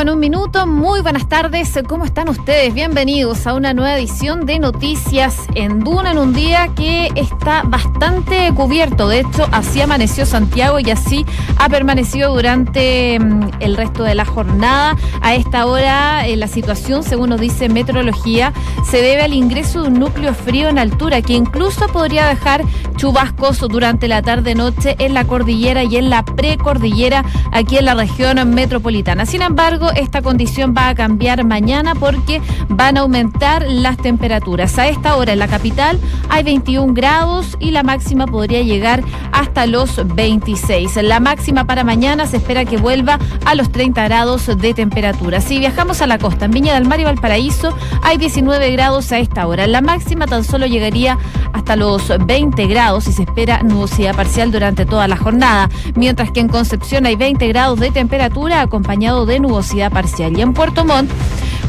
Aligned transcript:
con 0.00 0.08
un 0.08 0.18
minuto. 0.18 0.66
Muy 0.66 1.02
buenas 1.02 1.28
tardes. 1.28 1.78
¿Cómo 1.86 2.06
están 2.06 2.30
ustedes? 2.30 2.72
Bienvenidos 2.72 3.46
a 3.46 3.52
una 3.52 3.74
nueva 3.74 3.98
edición 3.98 4.46
de 4.46 4.58
Noticias 4.58 5.36
en 5.54 5.80
Duna 5.80 6.12
en 6.12 6.18
un 6.18 6.32
día 6.32 6.68
que 6.74 7.10
está 7.16 7.64
bastante 7.64 8.50
cubierto. 8.54 9.08
De 9.08 9.20
hecho, 9.20 9.46
así 9.52 9.82
amaneció 9.82 10.24
Santiago 10.24 10.80
y 10.80 10.90
así 10.90 11.26
ha 11.58 11.68
permanecido 11.68 12.32
durante 12.32 13.20
mm, 13.20 13.50
el 13.60 13.76
resto 13.76 14.02
de 14.02 14.14
la 14.14 14.24
jornada. 14.24 14.96
A 15.20 15.34
esta 15.34 15.66
hora, 15.66 16.26
eh, 16.26 16.34
la 16.36 16.48
situación, 16.48 17.02
según 17.02 17.28
nos 17.28 17.40
dice 17.40 17.68
Meteorología, 17.68 18.54
se 18.90 19.02
debe 19.02 19.24
al 19.24 19.34
ingreso 19.34 19.82
de 19.82 19.88
un 19.88 19.98
núcleo 19.98 20.32
frío 20.32 20.70
en 20.70 20.78
altura 20.78 21.20
que 21.20 21.34
incluso 21.34 21.88
podría 21.88 22.26
dejar 22.26 22.64
chubascos 22.96 23.58
durante 23.58 24.08
la 24.08 24.22
tarde-noche 24.22 24.96
en 24.98 25.12
la 25.12 25.26
cordillera 25.26 25.84
y 25.84 25.98
en 25.98 26.08
la 26.08 26.24
precordillera 26.24 27.22
aquí 27.52 27.76
en 27.76 27.84
la 27.84 27.94
región 27.94 28.54
metropolitana. 28.54 29.26
Sin 29.26 29.42
embargo, 29.42 29.89
esta 29.96 30.22
condición 30.22 30.74
va 30.76 30.88
a 30.88 30.94
cambiar 30.94 31.44
mañana 31.44 31.94
porque 31.94 32.40
van 32.68 32.96
a 32.96 33.00
aumentar 33.00 33.64
las 33.68 33.96
temperaturas. 33.96 34.78
A 34.78 34.88
esta 34.88 35.16
hora 35.16 35.32
en 35.32 35.38
la 35.38 35.48
capital 35.48 35.98
hay 36.28 36.42
21 36.42 36.94
grados 36.94 37.56
y 37.60 37.70
la 37.70 37.82
máxima 37.82 38.26
podría 38.26 38.62
llegar 38.62 39.02
hasta 39.32 39.66
los 39.66 40.00
26. 40.14 40.96
La 41.02 41.20
máxima 41.20 41.64
para 41.64 41.84
mañana 41.84 42.26
se 42.26 42.38
espera 42.38 42.64
que 42.64 42.76
vuelva 42.76 43.18
a 43.44 43.54
los 43.54 43.70
30 43.72 44.04
grados 44.04 44.46
de 44.46 44.74
temperatura. 44.74 45.40
Si 45.40 45.58
viajamos 45.58 46.02
a 46.02 46.06
la 46.06 46.18
costa, 46.18 46.44
en 46.44 46.50
Viña 46.52 46.74
del 46.74 46.86
Mar 46.86 47.00
y 47.00 47.04
Valparaíso, 47.04 47.74
hay 48.02 48.16
19 48.18 48.70
grados 48.72 49.12
a 49.12 49.18
esta 49.18 49.46
hora. 49.46 49.66
La 49.66 49.80
máxima 49.80 50.26
tan 50.26 50.44
solo 50.44 50.66
llegaría 50.66 51.18
hasta 51.52 51.76
los 51.76 52.12
20 52.26 52.66
grados 52.66 53.08
y 53.08 53.12
se 53.12 53.22
espera 53.22 53.62
nubosidad 53.62 54.14
parcial 54.14 54.52
durante 54.52 54.84
toda 54.84 55.08
la 55.08 55.16
jornada, 55.16 55.68
mientras 55.94 56.30
que 56.30 56.40
en 56.40 56.48
Concepción 56.48 57.06
hay 57.06 57.16
20 57.16 57.48
grados 57.48 57.80
de 57.80 57.90
temperatura 57.90 58.60
acompañado 58.60 59.24
de 59.24 59.40
nubosidad 59.40 59.79
parcial. 59.88 60.36
Y 60.36 60.42
en 60.42 60.52
Puerto 60.52 60.84
Montt, 60.84 61.10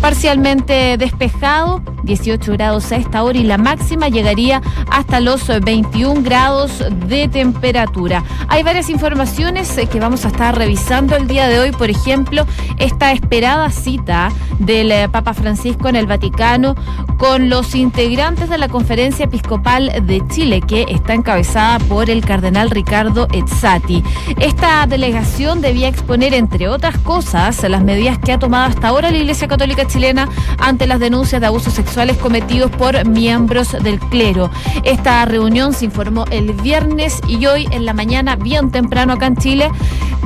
parcialmente 0.02 0.98
despejado, 0.98 1.82
18 2.04 2.54
grados 2.54 2.92
a 2.92 2.96
esta 2.96 3.24
hora 3.24 3.38
y 3.38 3.44
la 3.44 3.60
máxima 3.60 4.10
llegaría 4.10 4.62
hasta 4.90 5.20
los 5.20 5.48
21 5.48 6.24
grados 6.24 6.84
de 7.08 7.28
temperatura. 7.28 8.24
Hay 8.48 8.64
varias 8.64 8.90
informaciones 8.90 9.78
eh, 9.78 9.86
que 9.86 10.00
vamos 10.00 10.26
a 10.26 10.30
estar 10.30 10.58
revisando 10.58 11.16
el 11.16 11.28
día 11.28 11.48
de 11.48 11.60
hoy, 11.60 11.72
por 11.72 11.90
ejemplo, 11.90 12.46
esta 12.80 13.12
esperada 13.12 13.70
cita 13.70 14.32
del 14.58 14.92
eh, 14.92 15.08
Papa 15.10 15.34
Francisco 15.34 15.88
en 15.88 15.96
el 15.96 16.08
Vaticano 16.08 16.76
con 17.18 17.50
los 17.50 17.76
integrantes 17.76 18.50
de 18.50 18.58
la 18.58 18.68
Conferencia 18.68 19.26
Episcopal 19.26 19.92
de 20.08 20.24
Chile, 20.30 20.62
que 20.62 20.88
está 20.90 21.14
encabezada 21.14 21.78
por 21.80 22.10
el 22.10 22.26
cardenal 22.26 22.72
Ricardo 22.72 23.28
Ezzati. 23.32 24.04
Esta 24.40 24.88
delegación 24.88 25.62
debía 25.62 25.88
exponer, 25.88 26.34
entre 26.34 26.68
otras 26.68 26.98
cosas, 26.98 27.62
las 27.70 27.84
medidas 27.84 28.18
que 28.18 28.32
ha 28.32 28.40
tomado 28.40 28.66
hasta 28.66 28.88
ahora 28.88 29.12
la 29.12 29.18
Iglesia 29.18 29.48
Católica 29.48 29.86
chilena 29.92 30.30
ante 30.58 30.88
las 30.88 31.00
denuncias 31.00 31.42
de 31.42 31.48
abusos 31.48 31.74
sexuales 31.74 32.18
cometidos 32.18 32.72
por 32.72 33.06
miembros 33.06 33.72
del 33.84 34.00
clero. 34.00 34.50
Esta 34.84 35.26
reunión 35.26 35.74
se 35.74 35.86
informó 35.86 36.26
el 36.32 36.54
viernes 36.54 37.20
y 37.28 37.46
hoy 37.46 37.68
en 37.72 37.86
la 37.86 37.94
mañana, 37.94 38.36
bien 38.36 38.72
temprano 38.72 39.14
acá 39.14 39.28
en 39.28 39.36
Chile, 39.38 39.72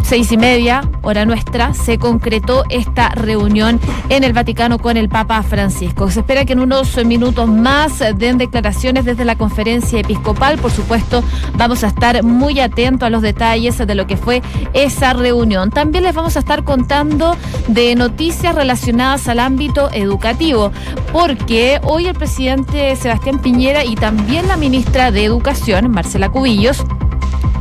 seis 0.03 0.31
y 0.31 0.37
media, 0.37 0.87
hora 1.01 1.25
nuestra, 1.25 1.73
se 1.73 1.97
concretó 1.97 2.63
esta 2.69 3.09
reunión 3.09 3.79
en 4.09 4.23
el 4.23 4.33
Vaticano 4.33 4.77
con 4.77 4.97
el 4.97 5.09
Papa 5.09 5.41
Francisco. 5.41 6.11
Se 6.11 6.19
espera 6.19 6.45
que 6.45 6.53
en 6.53 6.59
unos 6.59 7.03
minutos 7.05 7.49
más 7.49 8.03
den 8.15 8.37
declaraciones 8.37 9.05
desde 9.05 9.25
la 9.25 9.35
conferencia 9.35 9.99
episcopal. 9.99 10.59
Por 10.59 10.71
supuesto, 10.71 11.23
vamos 11.55 11.83
a 11.83 11.87
estar 11.87 12.21
muy 12.23 12.59
atentos 12.59 13.07
a 13.07 13.09
los 13.09 13.23
detalles 13.23 13.77
de 13.77 13.95
lo 13.95 14.05
que 14.05 14.15
fue 14.15 14.43
esa 14.73 15.13
reunión. 15.13 15.71
También 15.71 16.03
les 16.03 16.13
vamos 16.13 16.35
a 16.35 16.39
estar 16.39 16.63
contando 16.63 17.35
de 17.67 17.95
noticias 17.95 18.53
relacionadas 18.53 19.27
al 19.27 19.39
ámbito 19.39 19.54
educativo, 19.93 20.71
porque 21.11 21.79
hoy 21.83 22.07
el 22.07 22.15
presidente 22.15 22.95
Sebastián 22.95 23.39
Piñera 23.39 23.83
y 23.83 23.95
también 23.95 24.47
la 24.47 24.57
ministra 24.57 25.11
de 25.11 25.23
Educación, 25.23 25.91
Marcela 25.91 26.29
Cubillos, 26.29 26.83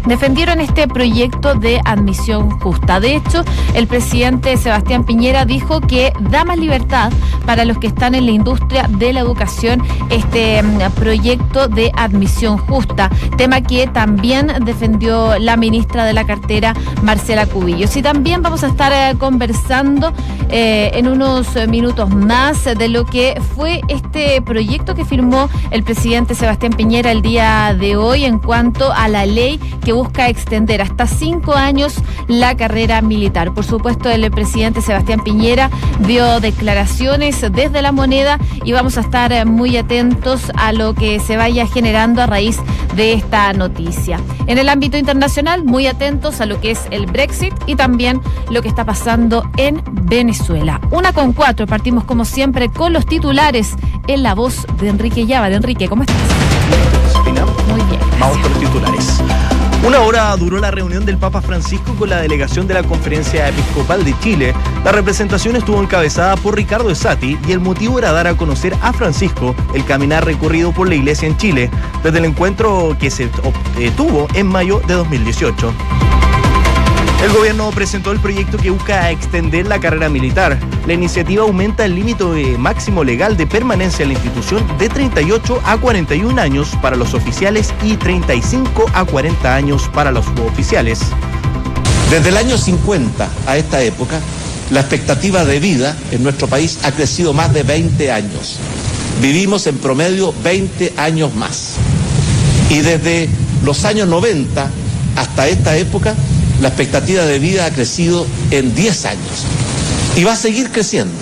defendieron 0.07 0.61
este 0.61 0.87
proyecto 0.89 1.55
de 1.55 1.81
admisión 1.85 2.51
justa. 2.61 3.01
De 3.01 3.17
hecho, 3.17 3.45
el 3.75 3.87
presidente 3.87 4.57
Sebastián 4.57 5.05
Piñera 5.05 5.45
dijo 5.45 5.81
que 5.81 6.13
da 6.31 6.45
más 6.45 6.59
libertad 6.59 7.13
para 7.47 7.65
los 7.65 7.79
que 7.79 7.87
están 7.87 8.15
en 8.15 8.27
la 8.27 8.33
industria 8.33 8.87
de 8.89 9.13
la 9.13 9.21
educación 9.21 9.83
este 10.11 10.63
mm, 10.63 10.93
proyecto 10.95 11.69
de 11.69 11.91
admisión 11.95 12.59
justa, 12.59 13.11
tema 13.37 13.61
que 13.61 13.87
también 13.87 14.53
defendió 14.65 15.39
la 15.39 15.57
ministra 15.57 16.05
de 16.05 16.13
la 16.13 16.25
cartera, 16.25 16.75
Marcela 17.03 17.47
Cubillos. 17.47 17.97
Y 17.97 18.03
también 18.03 18.43
vamos 18.43 18.65
a 18.65 18.69
estar 18.69 18.93
eh, 18.93 19.17
conversando 19.19 20.13
eh, 20.51 20.91
en 20.95 21.09
unos 21.09 21.55
minutos 21.69 22.11
más 22.11 22.65
de 22.65 22.89
lo 22.89 23.05
que 23.05 23.41
fue 23.55 23.81
este 23.89 24.43
proyecto 24.43 24.95
que 24.95 25.05
firmó 25.05 25.49
el 25.71 25.83
presidente 25.83 26.35
Sebastián 26.35 26.73
Piñera 26.73 27.11
el 27.11 27.23
día 27.23 27.75
de 27.79 27.97
hoy 27.97 28.25
en 28.25 28.39
cuanto 28.39 28.93
a 28.93 29.09
la 29.09 29.27
ley 29.27 29.59
que 29.85 29.94
busca 29.95 30.29
extender 30.29 30.83
hasta 30.83 31.07
cinco 31.07 31.55
años 31.55 31.95
la 32.29 32.57
carrera 32.57 33.01
militar. 33.01 33.55
Por 33.55 33.65
supuesto, 33.65 34.11
el 34.11 34.31
presidente 34.31 34.83
Sebastián 34.83 35.21
Piñera 35.25 35.71
dio 36.01 36.41
declaraciones 36.41 37.41
desde 37.53 37.83
la 37.83 37.93
moneda 37.93 38.39
y 38.65 38.73
vamos 38.73 38.99
a 38.99 39.01
estar 39.01 39.33
eh, 39.33 39.45
muy 39.45 39.77
atentos 39.77 40.53
a 40.57 40.73
lo 40.73 40.95
que 40.95 41.21
se 41.21 41.37
vaya 41.37 41.67
generando 41.67 42.23
a 42.23 42.27
raíz 42.27 42.59
de 42.97 43.13
esta 43.13 43.53
noticia. 43.53 44.21
En 44.47 44.59
el 44.59 44.69
ámbito 44.69 44.97
internacional, 44.97 45.65
muy 45.65 45.87
atentos 45.87 46.41
a 46.41 46.47
lo 46.47 46.61
que 46.61 46.73
es 46.73 46.81
el 46.91 47.07
Brexit 47.07 47.55
y 47.67 47.77
también 47.77 48.21
lo 48.51 48.63
que 48.63 48.69
está 48.69 48.85
pasando 48.85 49.49
en 49.57 49.83
Venezuela. 49.93 50.81
Una 50.91 51.13
con 51.13 51.33
cuatro, 51.33 51.67
partimos 51.67 52.05
como 52.05 52.25
siempre 52.25 52.69
con 52.69 52.93
los 52.93 53.07
titulares 53.07 53.75
en 54.07 54.23
la 54.23 54.35
voz 54.35 54.67
de 54.81 54.89
Enrique 54.89 55.27
Llava. 55.27 55.49
De 55.49 55.57
Enrique, 55.57 55.89
¿cómo 55.89 56.03
estás? 56.03 56.17
Muy 57.69 57.83
bien. 57.83 58.01
Vamos 58.21 58.39
con 58.39 58.51
los 58.51 58.61
titulares. 58.61 59.54
Una 59.87 60.01
hora 60.01 60.35
duró 60.37 60.59
la 60.61 60.71
reunión 60.71 61.05
del 61.05 61.19
Papa 61.19 61.43
Francisco 61.43 61.95
con 61.95 62.09
la 62.09 62.23
delegación 62.23 62.67
de 62.67 62.73
la 62.73 62.83
Conferencia 62.83 63.47
Episcopal 63.51 64.03
de 64.03 64.19
Chile. 64.21 64.55
La 64.83 64.93
representación 64.93 65.57
estuvo 65.57 65.79
encabezada 65.83 66.37
por 66.37 66.57
Ricardo 66.57 66.89
Esati 66.89 67.39
y 67.47 67.53
el 67.53 67.61
motivo 67.61 67.99
era 67.99 68.11
dar 68.11 68.27
a 68.27 68.35
conocer 68.35 68.75
a 68.81 68.95
Francisco 68.95 69.55
el 69.75 69.85
caminar 69.85 70.25
recorrido 70.25 70.73
por 70.73 70.89
la 70.89 70.95
iglesia 70.95 71.29
en 71.29 71.37
Chile 71.37 71.71
desde 72.03 72.17
el 72.17 72.25
encuentro 72.25 72.97
que 72.99 73.11
se 73.11 73.29
tuvo 73.95 74.27
en 74.33 74.47
mayo 74.47 74.81
de 74.87 74.95
2018. 74.95 75.75
El 77.25 77.33
gobierno 77.33 77.71
presentó 77.71 78.13
el 78.13 78.21
proyecto 78.21 78.59
que 78.59 78.69
busca 78.69 79.11
extender 79.11 79.67
la 79.67 79.81
carrera 79.81 80.11
militar. 80.11 80.59
La 80.87 80.93
iniciativa 80.93 81.43
aumenta 81.43 81.87
el 81.87 81.95
límite 81.95 82.23
máximo 82.59 83.03
legal 83.03 83.39
de 83.39 83.47
permanencia 83.47 84.03
en 84.03 84.11
la 84.11 84.15
institución 84.15 84.63
de 84.79 84.91
38 84.91 85.63
a 85.65 85.79
41 85.79 86.39
años 86.39 86.73
para 86.83 86.97
los 86.97 87.15
oficiales 87.15 87.73
y 87.83 87.97
35 87.97 88.91
a 88.93 89.07
40 89.07 89.55
años 89.55 89.89
para 89.95 90.11
los 90.11 90.27
suboficiales. 90.27 91.01
Desde 92.11 92.29
el 92.29 92.37
año 92.37 92.59
50 92.59 93.27
a 93.47 93.57
esta 93.57 93.83
época, 93.83 94.21
la 94.71 94.81
expectativa 94.81 95.47
de 95.47 95.61
vida 95.61 95.97
en 96.11 96.23
nuestro 96.23 96.47
país 96.47 96.81
ha 96.83 96.93
crecido 96.93 97.33
más 97.33 97.55
de 97.55 97.63
20 97.63 98.13
años. 98.13 98.59
Vivimos 99.23 99.67
en 99.67 99.79
promedio 99.79 100.35
20 100.45 100.93
años 100.99 101.35
más. 101.35 101.77
Y 102.69 102.81
desde 102.81 103.31
los 103.65 103.87
años 103.87 104.09
90 104.09 104.71
hasta 105.17 105.49
esta 105.49 105.75
época, 105.79 106.15
la 106.61 106.69
expectativa 106.69 107.25
de 107.25 107.39
vida 107.39 107.67
ha 107.67 107.71
crecido 107.71 108.27
en 108.51 108.75
10 108.75 109.05
años 109.07 109.45
y 110.17 110.25
va 110.25 110.33
a 110.33 110.37
seguir 110.37 110.71
creciendo. 110.71 111.15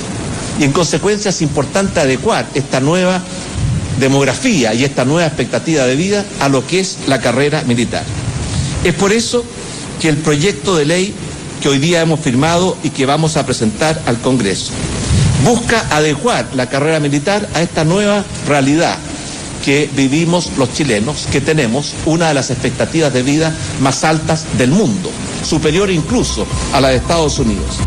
Y 0.58 0.64
en 0.64 0.72
consecuencia 0.72 1.30
es 1.30 1.42
importante 1.42 2.00
adecuar 2.00 2.46
esta 2.54 2.80
nueva 2.80 3.22
demografía 3.98 4.74
y 4.74 4.84
esta 4.84 5.04
nueva 5.04 5.26
expectativa 5.26 5.84
de 5.84 5.96
vida 5.96 6.24
a 6.40 6.48
lo 6.48 6.66
que 6.66 6.80
es 6.80 6.98
la 7.06 7.20
carrera 7.20 7.62
militar. 7.62 8.04
Es 8.84 8.94
por 8.94 9.12
eso 9.12 9.44
que 10.00 10.08
el 10.08 10.18
proyecto 10.18 10.76
de 10.76 10.84
ley 10.84 11.14
que 11.62 11.68
hoy 11.68 11.78
día 11.78 12.02
hemos 12.02 12.20
firmado 12.20 12.76
y 12.82 12.90
que 12.90 13.06
vamos 13.06 13.36
a 13.36 13.46
presentar 13.46 14.00
al 14.06 14.18
Congreso 14.18 14.72
busca 15.44 15.86
adecuar 15.90 16.48
la 16.54 16.68
carrera 16.68 17.00
militar 17.00 17.48
a 17.54 17.62
esta 17.62 17.84
nueva 17.84 18.24
realidad 18.46 18.98
que 19.64 19.88
vivimos 19.94 20.52
los 20.58 20.72
chilenos, 20.72 21.26
que 21.30 21.40
tenemos 21.40 21.94
una 22.04 22.28
de 22.28 22.34
las 22.34 22.50
expectativas 22.50 23.12
de 23.12 23.22
vida 23.22 23.54
más 23.80 24.04
altas 24.04 24.58
del 24.58 24.70
mundo, 24.70 25.10
superior 25.42 25.90
incluso 25.90 26.46
a 26.72 26.80
la 26.80 26.88
de 26.88 26.96
Estados 26.96 27.38
Unidos. 27.38 27.78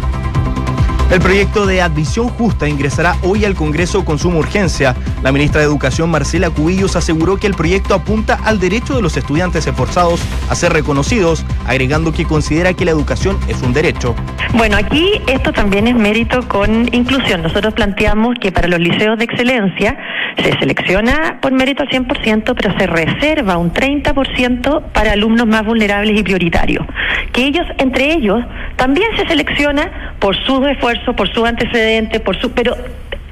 El 1.12 1.20
proyecto 1.22 1.68
de 1.68 1.84
admisión 1.84 2.30
justa 2.30 2.68
ingresará 2.68 3.16
hoy 3.22 3.46
al 3.46 3.54
Congreso 3.54 4.04
con 4.04 4.18
suma 4.18 4.40
urgencia. 4.40 4.96
La 5.22 5.32
ministra 5.32 5.62
de 5.62 5.68
Educación, 5.68 6.10
Marcela 6.10 6.50
Cubillos, 6.50 6.96
aseguró 6.96 7.38
que 7.38 7.46
el 7.46 7.54
proyecto 7.54 7.94
apunta 7.94 8.40
al 8.44 8.60
derecho 8.60 8.96
de 8.96 9.04
los 9.04 9.16
estudiantes 9.16 9.68
esforzados 9.68 10.20
a 10.50 10.56
ser 10.56 10.74
reconocidos, 10.74 11.46
agregando 11.68 12.12
que 12.12 12.26
considera 12.26 12.74
que 12.74 12.86
la 12.86 12.92
educación 12.92 13.38
es 13.48 13.62
un 13.62 13.72
derecho. 13.72 14.16
Bueno, 14.56 14.78
aquí 14.78 15.22
esto 15.28 15.54
también 15.54 15.88
es 15.88 15.96
mérito 15.96 16.48
con 16.48 16.94
inclusión. 16.94 17.44
Nosotros 17.44 17.76
planteamos 17.76 18.36
que 18.42 18.52
para 18.52 18.68
los 18.68 18.80
liceos 18.80 19.18
de 19.20 19.26
excelencia 19.26 19.96
se 20.38 20.58
selecciona 20.60 21.40
por 21.42 21.52
mérito 21.52 21.84
al 21.84 21.90
100%, 21.90 22.54
pero 22.56 22.78
se 22.78 22.88
reserva 22.88 23.58
un 23.58 23.72
30% 23.72 24.84
para 24.92 25.14
alumnos 25.14 25.48
más 25.48 25.66
vulnerables 25.66 26.20
y 26.20 26.24
prioritarios. 26.24 26.86
Que 27.32 27.46
ellos, 27.46 27.66
entre 27.78 28.14
ellos, 28.14 28.44
también 28.76 29.08
se 29.18 29.26
selecciona 29.28 30.16
por 30.20 30.36
sus 30.36 30.68
esfuerzos, 30.68 31.16
por 31.16 31.32
sus 31.34 31.46
antecedentes, 31.46 32.22
por 32.22 32.40
su, 32.40 32.52
pero 32.52 32.76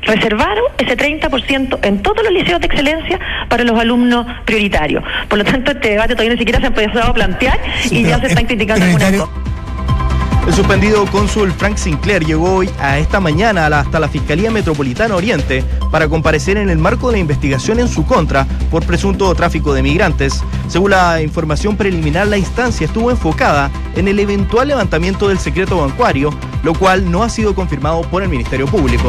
reservaron 0.02 0.66
ese 0.78 0.98
30% 0.98 1.80
en 1.84 2.02
todos 2.02 2.24
los 2.24 2.34
liceos 2.34 2.60
de 2.60 2.68
excelencia 2.68 3.20
para 3.48 3.64
los 3.64 3.80
alumnos 3.80 4.26
prioritarios. 4.46 5.04
Por 5.28 5.38
lo 5.38 5.46
tanto, 5.46 5.72
este 5.72 5.92
debate 5.92 6.14
todavía 6.14 6.34
ni 6.34 6.40
siquiera 6.40 6.60
se 6.60 6.66
ha 6.66 6.70
empezado 6.70 7.12
a 7.12 7.14
plantear 7.14 7.60
y 7.90 8.04
ya 8.04 8.20
se 8.20 8.28
están 8.28 8.46
criticando 8.46 8.86
algunas 8.86 9.12
cosas. 9.12 9.53
El 10.45 10.54
suspendido 10.54 11.06
cónsul 11.06 11.54
Frank 11.54 11.78
Sinclair 11.78 12.25
llegó 12.25 12.56
hoy 12.56 12.69
a 12.78 13.00
esta 13.00 13.22
mañana 13.22 13.66
hasta 13.68 13.98
la 13.98 14.10
Fiscalía 14.10 14.51
Metropolitana 14.51 15.16
Oriente 15.16 15.63
para 15.90 16.10
comparecer 16.10 16.57
en 16.57 16.69
el 16.69 16.78
marco 16.78 17.07
de 17.07 17.13
la 17.13 17.19
investigación 17.19 17.80
en 17.80 17.88
su 17.88 18.06
contra 18.06 18.45
por 18.69 18.86
presunto 18.86 19.34
tráfico 19.36 19.74
de 19.74 19.81
migrantes. 19.81 20.44
Según 20.68 20.92
la 20.92 21.22
información 21.22 21.78
preliminar, 21.78 22.28
la 22.28 22.38
instancia 22.38 22.86
estuvo 22.86 23.10
enfocada 23.10 23.72
en 23.95 24.10
el 24.10 24.19
eventual 24.19 24.68
levantamiento 24.68 25.30
del 25.30 25.40
secreto 25.40 25.78
bancario, 25.78 26.30
lo 26.62 26.74
cual 26.74 27.10
no 27.10 27.24
ha 27.24 27.30
sido 27.30 27.56
confirmado 27.56 28.01
por 28.01 28.22
el 28.22 28.28
Ministerio 28.28 28.68
Público. 28.68 29.07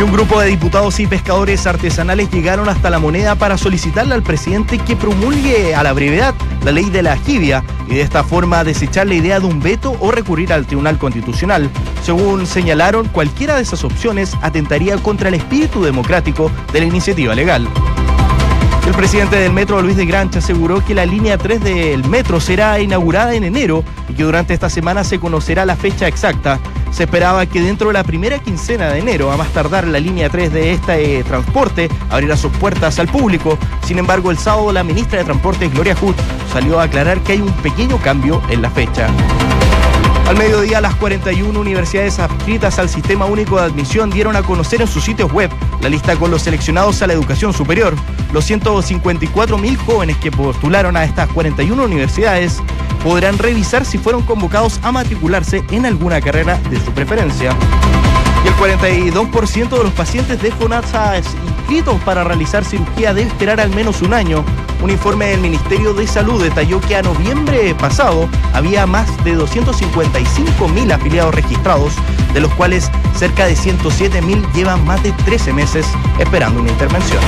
Y 0.00 0.02
un 0.02 0.12
grupo 0.12 0.40
de 0.40 0.46
diputados 0.46 0.98
y 0.98 1.06
pescadores 1.06 1.66
artesanales 1.66 2.30
llegaron 2.30 2.70
hasta 2.70 2.88
la 2.88 2.98
moneda 2.98 3.34
para 3.34 3.58
solicitarle 3.58 4.14
al 4.14 4.22
presidente 4.22 4.78
que 4.78 4.96
promulgue 4.96 5.74
a 5.74 5.82
la 5.82 5.92
brevedad 5.92 6.34
la 6.64 6.72
ley 6.72 6.88
de 6.88 7.02
la 7.02 7.18
jibia 7.18 7.62
y 7.86 7.96
de 7.96 8.00
esta 8.00 8.24
forma 8.24 8.64
desechar 8.64 9.08
la 9.08 9.16
idea 9.16 9.40
de 9.40 9.46
un 9.46 9.60
veto 9.60 9.94
o 10.00 10.10
recurrir 10.10 10.54
al 10.54 10.64
Tribunal 10.64 10.96
Constitucional. 10.96 11.68
Según 12.02 12.46
señalaron, 12.46 13.08
cualquiera 13.08 13.56
de 13.56 13.62
esas 13.62 13.84
opciones 13.84 14.38
atentaría 14.40 14.96
contra 14.96 15.28
el 15.28 15.34
espíritu 15.34 15.84
democrático 15.84 16.50
de 16.72 16.80
la 16.80 16.86
iniciativa 16.86 17.34
legal. 17.34 17.68
Presidente 19.00 19.36
del 19.36 19.54
metro, 19.54 19.80
Luis 19.80 19.96
de 19.96 20.04
Grancha, 20.04 20.40
aseguró 20.40 20.84
que 20.84 20.94
la 20.94 21.06
línea 21.06 21.38
3 21.38 21.64
del 21.64 22.04
metro 22.04 22.38
será 22.38 22.80
inaugurada 22.80 23.32
en 23.32 23.44
enero 23.44 23.82
y 24.10 24.12
que 24.12 24.24
durante 24.24 24.52
esta 24.52 24.68
semana 24.68 25.04
se 25.04 25.18
conocerá 25.18 25.64
la 25.64 25.74
fecha 25.74 26.06
exacta. 26.06 26.60
Se 26.90 27.04
esperaba 27.04 27.46
que 27.46 27.62
dentro 27.62 27.86
de 27.86 27.94
la 27.94 28.04
primera 28.04 28.38
quincena 28.40 28.90
de 28.90 28.98
enero, 28.98 29.32
a 29.32 29.38
más 29.38 29.48
tardar, 29.54 29.86
la 29.86 29.98
línea 30.00 30.28
3 30.28 30.52
de 30.52 30.72
este 30.74 31.24
transporte 31.24 31.88
abrirá 32.10 32.36
sus 32.36 32.52
puertas 32.52 32.98
al 32.98 33.08
público. 33.08 33.56
Sin 33.86 33.98
embargo, 33.98 34.30
el 34.30 34.36
sábado 34.36 34.70
la 34.70 34.84
ministra 34.84 35.20
de 35.20 35.24
Transportes, 35.24 35.72
Gloria 35.72 35.96
Hood, 35.96 36.14
salió 36.52 36.78
a 36.78 36.82
aclarar 36.82 37.20
que 37.20 37.32
hay 37.32 37.40
un 37.40 37.52
pequeño 37.62 37.96
cambio 38.02 38.42
en 38.50 38.60
la 38.60 38.68
fecha. 38.68 39.08
Al 40.30 40.38
mediodía, 40.38 40.80
las 40.80 40.94
41 40.94 41.58
universidades 41.58 42.20
adscritas 42.20 42.78
al 42.78 42.88
Sistema 42.88 43.24
Único 43.24 43.56
de 43.56 43.64
Admisión 43.64 44.10
dieron 44.10 44.36
a 44.36 44.44
conocer 44.44 44.80
en 44.80 44.86
sus 44.86 45.02
sitios 45.02 45.32
web 45.32 45.50
la 45.82 45.88
lista 45.88 46.14
con 46.14 46.30
los 46.30 46.42
seleccionados 46.42 47.02
a 47.02 47.08
la 47.08 47.14
educación 47.14 47.52
superior. 47.52 47.96
Los 48.32 48.44
154 48.44 49.58
mil 49.58 49.76
jóvenes 49.76 50.16
que 50.18 50.30
postularon 50.30 50.96
a 50.96 51.02
estas 51.02 51.28
41 51.30 51.82
universidades 51.82 52.62
podrán 53.02 53.38
revisar 53.38 53.84
si 53.84 53.98
fueron 53.98 54.22
convocados 54.22 54.78
a 54.84 54.92
matricularse 54.92 55.64
en 55.72 55.84
alguna 55.84 56.20
carrera 56.20 56.60
de 56.70 56.78
su 56.78 56.92
preferencia. 56.92 57.56
El 58.50 58.56
42% 58.56 59.68
de 59.68 59.84
los 59.84 59.92
pacientes 59.92 60.42
de 60.42 60.50
FONASA 60.50 61.18
inscritos 61.18 62.00
para 62.02 62.24
realizar 62.24 62.64
cirugía 62.64 63.14
debe 63.14 63.28
esperar 63.28 63.60
al 63.60 63.70
menos 63.70 64.02
un 64.02 64.12
año. 64.12 64.44
Un 64.82 64.90
informe 64.90 65.26
del 65.26 65.40
Ministerio 65.40 65.94
de 65.94 66.04
Salud 66.06 66.42
detalló 66.42 66.80
que 66.80 66.96
a 66.96 67.02
noviembre 67.02 67.74
pasado 67.76 68.28
había 68.52 68.86
más 68.86 69.06
de 69.24 69.34
255 69.34 70.68
mil 70.68 70.90
afiliados 70.90 71.32
registrados, 71.32 71.94
de 72.34 72.40
los 72.40 72.52
cuales 72.54 72.90
cerca 73.16 73.46
de 73.46 73.54
107 73.54 74.20
mil 74.22 74.44
llevan 74.52 74.84
más 74.84 75.00
de 75.04 75.12
13 75.12 75.52
meses 75.52 75.86
esperando 76.18 76.60
una 76.60 76.70
intervención. 76.70 77.22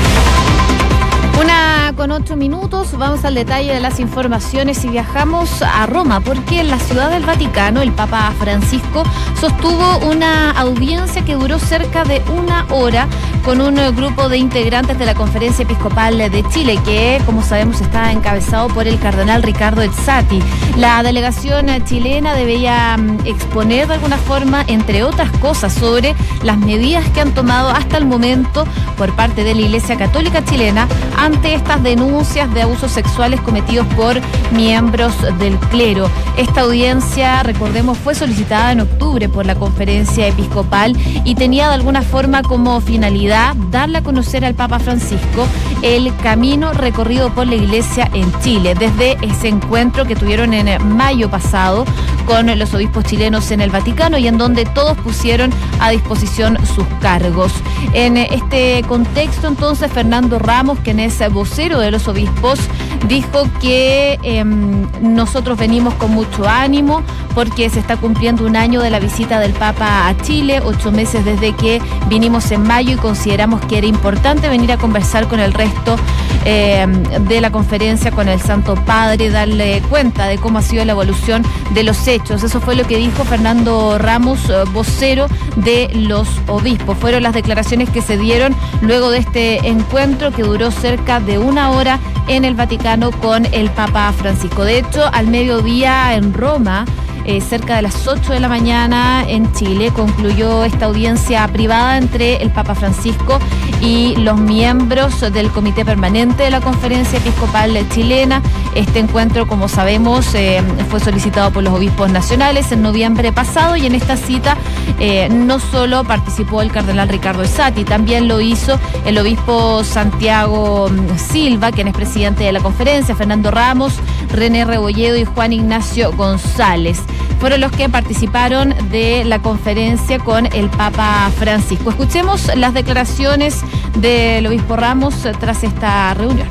Una 1.40 1.81
con 2.12 2.22
ocho 2.22 2.36
minutos, 2.36 2.98
vamos 2.98 3.24
al 3.24 3.34
detalle 3.34 3.72
de 3.72 3.80
las 3.80 3.98
informaciones 3.98 4.84
y 4.84 4.88
viajamos 4.88 5.62
a 5.62 5.86
Roma, 5.86 6.20
porque 6.20 6.60
en 6.60 6.68
la 6.68 6.78
ciudad 6.78 7.10
del 7.10 7.24
Vaticano 7.24 7.80
el 7.80 7.90
Papa 7.92 8.34
Francisco 8.38 9.02
sostuvo 9.40 9.98
una 10.10 10.50
audiencia 10.50 11.24
que 11.24 11.34
duró 11.34 11.58
cerca 11.58 12.04
de 12.04 12.22
una 12.36 12.66
hora 12.70 13.08
con 13.46 13.60
un 13.60 13.76
grupo 13.96 14.28
de 14.28 14.36
integrantes 14.36 14.98
de 14.98 15.06
la 15.06 15.14
Conferencia 15.14 15.62
Episcopal 15.62 16.18
de 16.18 16.44
Chile, 16.50 16.78
que 16.84 17.20
como 17.24 17.42
sabemos 17.42 17.80
está 17.80 18.12
encabezado 18.12 18.68
por 18.68 18.86
el 18.86 18.98
cardenal 18.98 19.42
Ricardo 19.42 19.82
Ezzati. 19.82 20.40
La 20.76 21.02
delegación 21.02 21.66
chilena 21.84 22.34
debía 22.34 22.96
mm, 22.96 23.26
exponer 23.26 23.88
de 23.88 23.94
alguna 23.94 24.18
forma, 24.18 24.64
entre 24.68 25.02
otras 25.02 25.30
cosas, 25.38 25.72
sobre 25.72 26.14
las 26.42 26.58
medidas 26.58 27.08
que 27.10 27.20
han 27.20 27.32
tomado 27.32 27.70
hasta 27.70 27.96
el 27.96 28.04
momento 28.04 28.66
por 28.96 29.14
parte 29.16 29.44
de 29.44 29.54
la 29.54 29.62
Iglesia 29.62 29.96
Católica 29.96 30.44
chilena 30.44 30.86
ante 31.16 31.54
estas 31.54 31.82
denuncias 31.82 32.01
de 32.02 32.62
abusos 32.62 32.90
sexuales 32.90 33.40
cometidos 33.42 33.86
por 33.94 34.20
miembros 34.50 35.14
del 35.38 35.56
clero. 35.70 36.10
Esta 36.36 36.62
audiencia, 36.62 37.44
recordemos, 37.44 37.96
fue 37.96 38.16
solicitada 38.16 38.72
en 38.72 38.80
octubre 38.80 39.28
por 39.28 39.46
la 39.46 39.54
conferencia 39.54 40.26
episcopal 40.26 40.96
y 41.24 41.36
tenía 41.36 41.68
de 41.68 41.74
alguna 41.74 42.02
forma 42.02 42.42
como 42.42 42.80
finalidad 42.80 43.54
darle 43.70 43.98
a 43.98 44.02
conocer 44.02 44.44
al 44.44 44.54
Papa 44.54 44.80
Francisco 44.80 45.46
el 45.82 46.14
camino 46.16 46.72
recorrido 46.72 47.32
por 47.32 47.46
la 47.46 47.54
Iglesia 47.54 48.10
en 48.14 48.32
Chile, 48.40 48.74
desde 48.74 49.16
ese 49.22 49.48
encuentro 49.48 50.04
que 50.04 50.16
tuvieron 50.16 50.54
en 50.54 50.96
mayo 50.96 51.30
pasado 51.30 51.84
con 52.26 52.46
los 52.58 52.74
obispos 52.74 53.04
chilenos 53.04 53.50
en 53.50 53.60
el 53.60 53.70
Vaticano 53.70 54.18
y 54.18 54.26
en 54.26 54.38
donde 54.38 54.64
todos 54.64 54.96
pusieron 54.98 55.52
a 55.80 55.90
disposición 55.90 56.58
sus 56.66 56.86
cargos. 57.00 57.52
En 57.92 58.16
este 58.16 58.82
contexto, 58.88 59.48
entonces, 59.48 59.90
Fernando 59.92 60.38
Ramos, 60.38 60.78
quien 60.80 61.00
es 61.00 61.18
vocero 61.32 61.80
los 61.92 62.08
obispos, 62.08 62.58
dijo 63.08 63.48
que 63.60 64.18
em, 64.22 64.86
nosotros 65.00 65.58
venimos 65.58 65.94
con 65.94 66.12
mucho 66.12 66.48
ánimo 66.48 67.02
porque 67.34 67.68
se 67.70 67.80
está 67.80 67.96
cumpliendo 67.96 68.44
un 68.44 68.56
año 68.56 68.80
de 68.80 68.90
la 68.90 69.00
visita 69.00 69.40
del 69.40 69.52
Papa 69.52 70.08
a 70.08 70.16
Chile, 70.18 70.60
ocho 70.64 70.92
meses 70.92 71.24
desde 71.24 71.52
que 71.54 71.80
vinimos 72.08 72.50
en 72.50 72.62
mayo 72.62 72.94
y 72.94 72.96
consideramos 72.96 73.60
que 73.62 73.78
era 73.78 73.86
importante 73.86 74.48
venir 74.48 74.70
a 74.72 74.76
conversar 74.76 75.28
con 75.28 75.40
el 75.40 75.52
resto 75.52 75.96
em, 76.44 77.02
de 77.02 77.40
la 77.40 77.50
conferencia, 77.50 78.10
con 78.10 78.28
el 78.28 78.40
Santo 78.40 78.74
Padre, 78.74 79.30
darle 79.30 79.82
cuenta 79.88 80.26
de 80.26 80.38
cómo 80.38 80.58
ha 80.58 80.62
sido 80.62 80.84
la 80.84 80.92
evolución 80.92 81.42
de 81.70 81.82
los 81.82 82.06
hechos. 82.06 82.42
Eso 82.42 82.60
fue 82.60 82.76
lo 82.76 82.84
que 82.84 82.96
dijo 82.96 83.24
Fernando 83.24 83.98
Ramos, 83.98 84.48
eh, 84.50 84.64
vocero 84.72 85.26
de 85.56 85.90
los 85.94 86.28
obispos. 86.46 86.98
Fueron 86.98 87.22
las 87.22 87.34
declaraciones 87.34 87.90
que 87.90 88.02
se 88.02 88.16
dieron 88.16 88.54
luego 88.80 89.10
de 89.10 89.18
este 89.18 89.66
encuentro 89.68 90.32
que 90.32 90.42
duró 90.42 90.70
cerca 90.70 91.20
de 91.20 91.38
una 91.38 91.70
hora 91.70 91.98
en 92.28 92.44
el 92.44 92.54
Vaticano 92.54 92.91
con 93.22 93.46
el 93.54 93.70
Papa 93.70 94.12
Francisco. 94.12 94.64
De 94.64 94.76
hecho, 94.76 95.06
al 95.14 95.26
mediodía 95.26 96.14
en 96.14 96.34
Roma, 96.34 96.84
eh, 97.24 97.40
cerca 97.40 97.76
de 97.76 97.82
las 97.82 98.06
8 98.06 98.32
de 98.32 98.40
la 98.40 98.48
mañana 98.48 99.24
en 99.26 99.52
Chile. 99.52 99.92
Concluyó 99.94 100.64
esta 100.64 100.86
audiencia 100.86 101.46
privada 101.48 101.98
entre 101.98 102.36
el 102.42 102.50
Papa 102.50 102.74
Francisco 102.74 103.38
y 103.80 104.16
los 104.16 104.38
miembros 104.38 105.20
del 105.32 105.50
Comité 105.50 105.84
Permanente 105.84 106.44
de 106.44 106.50
la 106.50 106.60
Conferencia 106.60 107.18
Episcopal 107.18 107.76
Chilena. 107.90 108.42
Este 108.74 108.98
encuentro, 108.98 109.46
como 109.46 109.68
sabemos, 109.68 110.34
eh, 110.34 110.62
fue 110.90 111.00
solicitado 111.00 111.50
por 111.50 111.62
los 111.62 111.74
obispos 111.74 112.10
nacionales 112.10 112.72
en 112.72 112.82
noviembre 112.82 113.32
pasado 113.32 113.76
y 113.76 113.86
en 113.86 113.94
esta 113.94 114.16
cita 114.16 114.56
eh, 114.98 115.28
no 115.30 115.58
solo 115.58 116.04
participó 116.04 116.62
el 116.62 116.70
cardenal 116.70 117.08
Ricardo 117.08 117.42
Esati, 117.42 117.84
también 117.84 118.28
lo 118.28 118.40
hizo 118.40 118.78
el 119.04 119.18
obispo 119.18 119.84
Santiago 119.84 120.88
mm, 120.88 121.18
Silva, 121.18 121.72
quien 121.72 121.88
es 121.88 121.94
presidente 121.94 122.44
de 122.44 122.52
la 122.52 122.60
conferencia, 122.60 123.14
Fernando 123.14 123.50
Ramos, 123.50 123.94
René 124.30 124.64
Rebolledo 124.64 125.16
y 125.16 125.24
Juan 125.24 125.52
Ignacio 125.52 126.12
González 126.12 127.02
fueron 127.40 127.60
los 127.60 127.72
que 127.72 127.88
participaron 127.88 128.74
de 128.90 129.24
la 129.24 129.40
conferencia 129.40 130.18
con 130.18 130.46
el 130.46 130.68
Papa 130.70 131.30
Francisco. 131.36 131.90
Escuchemos 131.90 132.54
las 132.56 132.74
declaraciones 132.74 133.60
del 133.98 134.46
obispo 134.46 134.76
Ramos 134.76 135.26
tras 135.40 135.64
esta 135.64 136.14
reunión. 136.14 136.46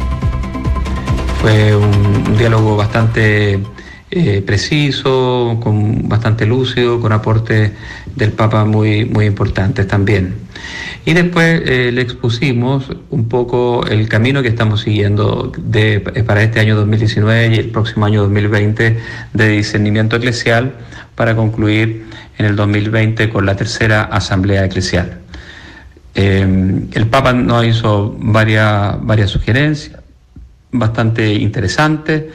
Fue 1.42 1.76
un, 1.76 2.38
diálogo 2.38 2.76
bastante 2.76 3.60
eh, 4.12 4.44
preciso, 4.46 5.58
con 5.64 6.08
bastante 6.08 6.46
lúcido, 6.46 7.00
con 7.00 7.14
aportes 7.14 7.72
del 8.16 8.32
Papa 8.32 8.66
muy, 8.66 9.06
muy 9.06 9.26
importantes 9.26 9.88
también. 9.88 10.36
Y 11.06 11.14
después 11.14 11.62
eh, 11.66 11.92
le 11.92 12.02
expusimos 12.02 12.86
un 13.10 13.28
poco 13.28 13.86
el 13.88 14.08
camino 14.08 14.42
que 14.42 14.50
estamos 14.50 14.82
siguiendo 14.82 15.52
de, 15.58 16.00
para 16.00 16.44
este 16.44 16.60
año 16.60 16.76
2019 16.76 17.56
y 17.56 17.56
el 17.56 17.70
próximo 17.70 18.06
año 18.06 18.22
2020 18.22 18.98
de 19.34 19.48
discernimiento 19.48 20.18
eclesial 20.18 20.74
para 21.16 21.36
concluir 21.36 22.06
en 22.38 22.46
el 22.46 22.56
2020 22.56 23.30
con 23.30 23.46
la 23.46 23.56
tercera 23.56 24.04
asamblea 24.04 24.66
eclesial. 24.66 25.20
Eh, 26.14 26.88
el 26.94 27.08
Papa 27.08 27.34
nos 27.34 27.66
hizo 27.66 28.16
varias, 28.20 28.96
varias 29.04 29.32
sugerencias 29.32 30.02
bastante 30.72 31.34
interesantes 31.34 32.26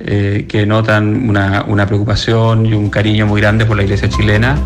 eh, 0.00 0.46
que 0.48 0.66
notan 0.66 1.28
una, 1.28 1.64
una 1.66 1.86
preocupación 1.86 2.66
y 2.66 2.72
un 2.72 2.90
cariño 2.90 3.26
muy 3.26 3.40
grande 3.40 3.64
por 3.64 3.76
la 3.76 3.84
iglesia 3.84 4.08
chilena 4.08 4.56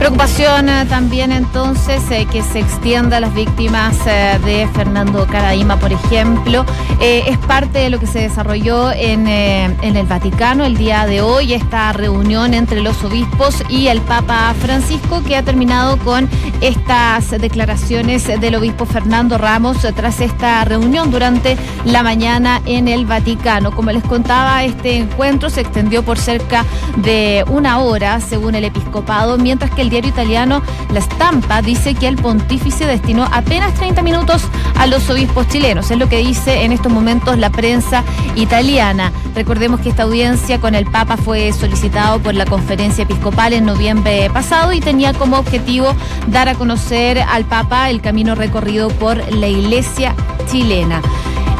Preocupación 0.00 0.70
eh, 0.70 0.86
también 0.88 1.30
entonces 1.30 2.02
eh, 2.10 2.26
que 2.32 2.42
se 2.42 2.60
extienda 2.60 3.18
a 3.18 3.20
las 3.20 3.34
víctimas 3.34 3.94
eh, 4.06 4.38
de 4.46 4.66
Fernando 4.68 5.26
Caraima, 5.26 5.76
por 5.78 5.92
ejemplo. 5.92 6.64
es 7.00 7.36
parte 7.38 7.80
de 7.80 7.90
lo 7.90 8.00
que 8.00 8.06
se 8.06 8.20
desarrolló 8.20 8.92
en, 8.92 9.26
en, 9.26 9.96
el 9.96 10.06
Vaticano 10.06 10.64
el 10.64 10.78
día 10.78 11.04
de 11.06 11.20
hoy, 11.20 11.52
esta 11.52 11.92
reunión 11.92 12.54
entre 12.54 12.80
los 12.80 13.04
obispos 13.04 13.62
y 13.68 13.88
el 13.88 14.00
Papa 14.00 14.54
Francisco, 14.58 15.22
que 15.22 15.36
ha 15.36 15.42
terminado 15.42 15.98
con 15.98 16.30
estas 16.62 17.30
declaraciones 17.30 18.26
del 18.26 18.54
obispo 18.54 18.86
Fernando 18.86 19.36
Ramos 19.36 19.78
tras 19.94 20.20
esta 20.20 20.64
reunión 20.64 21.10
durante 21.10 21.58
la 21.84 22.02
mañana 22.02 22.62
en 22.64 22.88
el 22.88 23.04
Vaticano. 23.04 23.70
Como 23.70 23.92
les 23.92 24.04
contaba, 24.04 24.64
este 24.64 24.96
encuentro 24.96 25.50
se 25.50 25.60
extendió 25.60 26.02
por 26.02 26.18
cerca 26.18 26.64
de 26.96 27.44
una 27.48 27.80
hora, 27.80 28.20
según 28.20 28.54
el 28.54 28.64
episcopado, 28.64 29.38
mientras 29.38 29.70
que 29.70 29.82
el 29.82 29.89
diario 29.90 30.10
italiano 30.10 30.62
La 30.92 31.00
Stampa 31.00 31.60
dice 31.60 31.94
que 31.94 32.08
el 32.08 32.16
pontífice 32.16 32.86
destinó 32.86 33.28
apenas 33.30 33.74
30 33.74 34.02
minutos 34.02 34.42
a 34.76 34.86
los 34.86 35.10
obispos 35.10 35.48
chilenos. 35.48 35.90
Es 35.90 35.98
lo 35.98 36.08
que 36.08 36.18
dice 36.18 36.64
en 36.64 36.72
estos 36.72 36.90
momentos 36.90 37.36
la 37.36 37.50
prensa 37.50 38.02
italiana. 38.36 39.12
Recordemos 39.34 39.80
que 39.80 39.90
esta 39.90 40.04
audiencia 40.04 40.58
con 40.60 40.74
el 40.74 40.86
Papa 40.86 41.16
fue 41.16 41.52
solicitado 41.52 42.18
por 42.20 42.34
la 42.34 42.46
conferencia 42.46 43.02
episcopal 43.02 43.52
en 43.52 43.66
noviembre 43.66 44.30
pasado 44.30 44.72
y 44.72 44.80
tenía 44.80 45.12
como 45.12 45.38
objetivo 45.38 45.94
dar 46.28 46.48
a 46.48 46.54
conocer 46.54 47.20
al 47.20 47.44
Papa 47.44 47.90
el 47.90 48.00
camino 48.00 48.34
recorrido 48.34 48.88
por 48.88 49.16
la 49.32 49.48
Iglesia 49.48 50.14
chilena. 50.50 51.02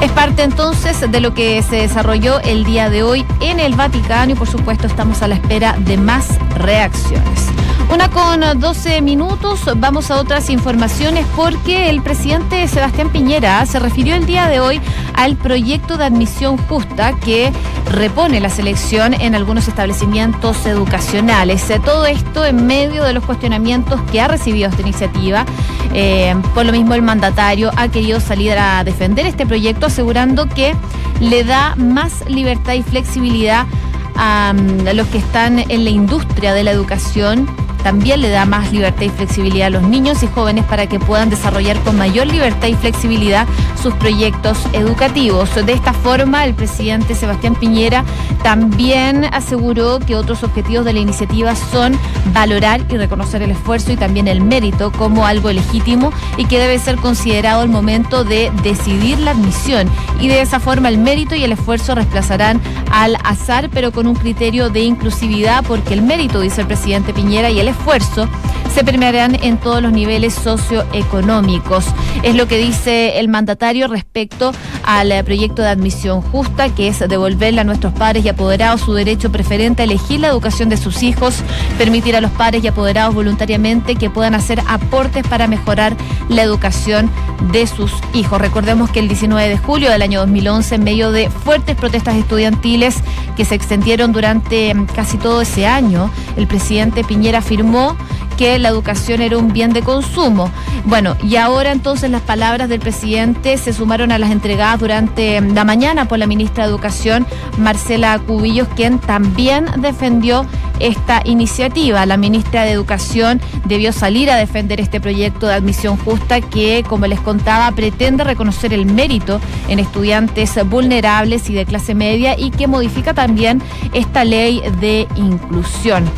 Es 0.00 0.10
parte 0.12 0.42
entonces 0.42 0.98
de 1.10 1.20
lo 1.20 1.34
que 1.34 1.62
se 1.62 1.76
desarrolló 1.76 2.40
el 2.40 2.64
día 2.64 2.88
de 2.88 3.02
hoy 3.02 3.26
en 3.40 3.60
el 3.60 3.74
Vaticano 3.74 4.32
y 4.32 4.34
por 4.34 4.48
supuesto 4.48 4.86
estamos 4.86 5.20
a 5.20 5.28
la 5.28 5.34
espera 5.34 5.76
de 5.78 5.98
más 5.98 6.38
reacciones. 6.54 7.59
Una 7.92 8.08
con 8.08 8.40
12 8.60 9.02
minutos, 9.02 9.68
vamos 9.76 10.12
a 10.12 10.20
otras 10.20 10.48
informaciones 10.48 11.26
porque 11.34 11.90
el 11.90 12.02
presidente 12.02 12.68
Sebastián 12.68 13.10
Piñera 13.10 13.66
se 13.66 13.80
refirió 13.80 14.14
el 14.14 14.26
día 14.26 14.46
de 14.46 14.60
hoy 14.60 14.80
al 15.14 15.36
proyecto 15.36 15.96
de 15.96 16.04
admisión 16.04 16.56
justa 16.56 17.12
que 17.18 17.52
repone 17.90 18.40
la 18.40 18.48
selección 18.48 19.12
en 19.12 19.34
algunos 19.34 19.66
establecimientos 19.66 20.64
educacionales. 20.66 21.66
Todo 21.84 22.06
esto 22.06 22.44
en 22.44 22.64
medio 22.64 23.02
de 23.02 23.12
los 23.12 23.24
cuestionamientos 23.24 24.00
que 24.12 24.20
ha 24.20 24.28
recibido 24.28 24.70
esta 24.70 24.82
iniciativa. 24.82 25.44
Eh, 25.92 26.36
por 26.54 26.66
lo 26.66 26.70
mismo 26.72 26.94
el 26.94 27.02
mandatario 27.02 27.72
ha 27.76 27.88
querido 27.88 28.20
salir 28.20 28.52
a 28.52 28.84
defender 28.84 29.26
este 29.26 29.46
proyecto 29.46 29.86
asegurando 29.86 30.48
que 30.48 30.76
le 31.18 31.42
da 31.42 31.74
más 31.74 32.24
libertad 32.28 32.74
y 32.74 32.84
flexibilidad 32.84 33.66
a 34.14 34.52
mm, 34.54 34.94
los 34.94 35.08
que 35.08 35.18
están 35.18 35.58
en 35.58 35.82
la 35.82 35.90
industria 35.90 36.54
de 36.54 36.62
la 36.62 36.70
educación 36.70 37.48
también 37.82 38.20
le 38.20 38.28
da 38.28 38.44
más 38.44 38.72
libertad 38.72 39.02
y 39.02 39.08
flexibilidad 39.08 39.68
a 39.68 39.70
los 39.70 39.82
niños 39.82 40.22
y 40.22 40.26
jóvenes 40.26 40.64
para 40.64 40.86
que 40.86 40.98
puedan 40.98 41.30
desarrollar 41.30 41.78
con 41.80 41.96
mayor 41.96 42.26
libertad 42.26 42.68
y 42.68 42.74
flexibilidad 42.74 43.46
sus 43.80 43.94
proyectos 43.94 44.58
educativos. 44.72 45.54
De 45.54 45.72
esta 45.72 45.92
forma, 45.92 46.44
el 46.44 46.54
presidente 46.54 47.14
Sebastián 47.14 47.54
Piñera 47.54 48.04
también 48.42 49.24
aseguró 49.32 49.98
que 49.98 50.16
otros 50.16 50.42
objetivos 50.42 50.84
de 50.84 50.92
la 50.92 51.00
iniciativa 51.00 51.54
son 51.54 51.98
valorar 52.32 52.80
y 52.88 52.96
reconocer 52.96 53.42
el 53.42 53.50
esfuerzo 53.50 53.92
y 53.92 53.96
también 53.96 54.28
el 54.28 54.40
mérito 54.40 54.92
como 54.92 55.26
algo 55.26 55.50
legítimo 55.52 56.12
y 56.36 56.46
que 56.46 56.58
debe 56.58 56.78
ser 56.78 56.96
considerado 56.96 57.62
el 57.62 57.68
momento 57.68 58.24
de 58.24 58.50
decidir 58.62 59.18
la 59.18 59.32
admisión. 59.32 59.88
Y 60.20 60.28
de 60.28 60.40
esa 60.40 60.60
forma 60.60 60.88
el 60.88 60.98
mérito 60.98 61.34
y 61.34 61.44
el 61.44 61.52
esfuerzo 61.52 61.94
reemplazarán 61.94 62.60
al 62.90 63.16
azar, 63.24 63.70
pero 63.72 63.92
con 63.92 64.06
un 64.06 64.14
criterio 64.14 64.68
de 64.68 64.80
inclusividad, 64.80 65.64
porque 65.66 65.94
el 65.94 66.02
mérito, 66.02 66.40
dice 66.40 66.62
el 66.62 66.66
presidente 66.66 67.12
Piñera, 67.12 67.50
y 67.50 67.60
el 67.60 67.68
esfuerzo 67.70 68.28
se 68.74 68.84
premiarán 68.84 69.36
en 69.42 69.58
todos 69.58 69.82
los 69.82 69.92
niveles 69.92 70.34
socioeconómicos. 70.34 71.84
Es 72.22 72.34
lo 72.34 72.46
que 72.46 72.58
dice 72.58 73.18
el 73.18 73.28
mandatario 73.28 73.88
respecto 73.88 74.52
al 74.84 75.12
eh, 75.12 75.24
proyecto 75.24 75.62
de 75.62 75.68
admisión 75.68 76.22
justa, 76.22 76.74
que 76.74 76.88
es 76.88 77.00
devolverle 77.00 77.60
a 77.60 77.64
nuestros 77.64 77.92
padres 77.92 78.24
y 78.24 78.28
apoderados 78.28 78.82
su 78.82 78.94
derecho 78.94 79.32
preferente 79.32 79.82
a 79.82 79.84
elegir 79.84 80.20
la 80.20 80.28
educación 80.28 80.68
de 80.68 80.76
sus 80.76 81.02
hijos, 81.02 81.42
permitir 81.78 82.14
a 82.16 82.20
los 82.20 82.30
padres 82.30 82.62
y 82.62 82.68
apoderados 82.68 83.14
voluntariamente 83.14 83.96
que 83.96 84.10
puedan 84.10 84.34
hacer 84.34 84.62
aportes 84.68 85.26
para 85.26 85.46
mejorar 85.46 85.96
la 86.28 86.42
educación 86.42 87.10
de 87.52 87.66
sus 87.66 87.92
hijos. 88.14 88.40
Recordemos 88.40 88.90
que 88.90 89.00
el 89.00 89.08
19 89.08 89.48
de 89.48 89.58
julio 89.58 89.90
del 89.90 90.02
año 90.02 90.20
2011, 90.20 90.76
en 90.76 90.84
medio 90.84 91.12
de 91.12 91.28
fuertes 91.30 91.76
protestas 91.76 92.16
estudiantiles 92.16 92.96
que 93.36 93.44
se 93.44 93.54
extendieron 93.54 94.12
durante 94.12 94.74
mm, 94.74 94.86
casi 94.86 95.16
todo 95.18 95.40
ese 95.40 95.66
año, 95.66 96.10
el 96.36 96.46
presidente 96.46 97.04
Piñera 97.04 97.38
afirmó 97.38 97.96
que 98.40 98.58
la 98.58 98.70
educación 98.70 99.20
era 99.20 99.36
un 99.36 99.52
bien 99.52 99.74
de 99.74 99.82
consumo. 99.82 100.50
Bueno, 100.86 101.14
y 101.22 101.36
ahora 101.36 101.72
entonces 101.72 102.10
las 102.10 102.22
palabras 102.22 102.70
del 102.70 102.80
presidente 102.80 103.58
se 103.58 103.74
sumaron 103.74 104.12
a 104.12 104.18
las 104.18 104.30
entregadas 104.30 104.80
durante 104.80 105.42
la 105.42 105.62
mañana 105.62 106.06
por 106.08 106.18
la 106.18 106.26
ministra 106.26 106.64
de 106.64 106.70
Educación, 106.70 107.26
Marcela 107.58 108.18
Cubillos, 108.18 108.66
quien 108.68 108.98
también 108.98 109.66
defendió 109.76 110.46
esta 110.78 111.20
iniciativa. 111.26 112.06
La 112.06 112.16
ministra 112.16 112.62
de 112.62 112.70
Educación 112.70 113.42
debió 113.66 113.92
salir 113.92 114.30
a 114.30 114.36
defender 114.36 114.80
este 114.80 115.02
proyecto 115.02 115.46
de 115.46 115.52
admisión 115.52 115.98
justa 115.98 116.40
que, 116.40 116.82
como 116.88 117.06
les 117.06 117.20
contaba, 117.20 117.70
pretende 117.72 118.24
reconocer 118.24 118.72
el 118.72 118.86
mérito 118.86 119.38
en 119.68 119.80
estudiantes 119.80 120.58
vulnerables 120.66 121.50
y 121.50 121.52
de 121.52 121.66
clase 121.66 121.94
media 121.94 122.38
y 122.38 122.52
que 122.52 122.66
modifica 122.68 123.12
también 123.12 123.60
esta 123.92 124.24
ley 124.24 124.62
de 124.80 125.06
inclusión. 125.16 126.10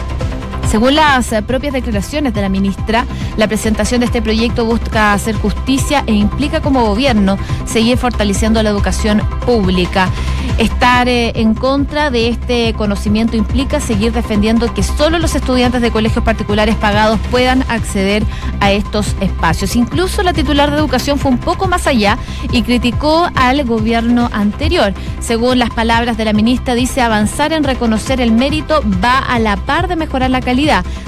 Según 0.72 0.94
las 0.94 1.30
eh, 1.34 1.42
propias 1.42 1.74
declaraciones 1.74 2.32
de 2.32 2.40
la 2.40 2.48
ministra, 2.48 3.04
la 3.36 3.46
presentación 3.46 4.00
de 4.00 4.06
este 4.06 4.22
proyecto 4.22 4.64
busca 4.64 5.12
hacer 5.12 5.34
justicia 5.34 6.02
e 6.06 6.14
implica 6.14 6.62
como 6.62 6.86
gobierno 6.86 7.36
seguir 7.66 7.98
fortaleciendo 7.98 8.62
la 8.62 8.70
educación 8.70 9.20
pública. 9.44 10.08
Estar 10.56 11.10
eh, 11.10 11.32
en 11.34 11.52
contra 11.52 12.10
de 12.10 12.28
este 12.28 12.72
conocimiento 12.72 13.36
implica 13.36 13.80
seguir 13.80 14.12
defendiendo 14.12 14.72
que 14.72 14.82
solo 14.82 15.18
los 15.18 15.34
estudiantes 15.34 15.82
de 15.82 15.90
colegios 15.90 16.24
particulares 16.24 16.74
pagados 16.76 17.20
puedan 17.30 17.66
acceder 17.68 18.22
a 18.60 18.72
estos 18.72 19.14
espacios. 19.20 19.76
Incluso 19.76 20.22
la 20.22 20.32
titular 20.32 20.70
de 20.70 20.78
educación 20.78 21.18
fue 21.18 21.32
un 21.32 21.38
poco 21.38 21.68
más 21.68 21.86
allá 21.86 22.16
y 22.50 22.62
criticó 22.62 23.28
al 23.34 23.62
gobierno 23.64 24.30
anterior. 24.32 24.94
Según 25.20 25.58
las 25.58 25.68
palabras 25.68 26.16
de 26.16 26.24
la 26.24 26.32
ministra, 26.32 26.74
dice 26.74 27.02
avanzar 27.02 27.52
en 27.52 27.62
reconocer 27.62 28.22
el 28.22 28.32
mérito 28.32 28.82
va 29.04 29.18
a 29.18 29.38
la 29.38 29.56
par 29.56 29.86
de 29.86 29.96
mejorar 29.96 30.30
la 30.30 30.40
calidad 30.40 30.62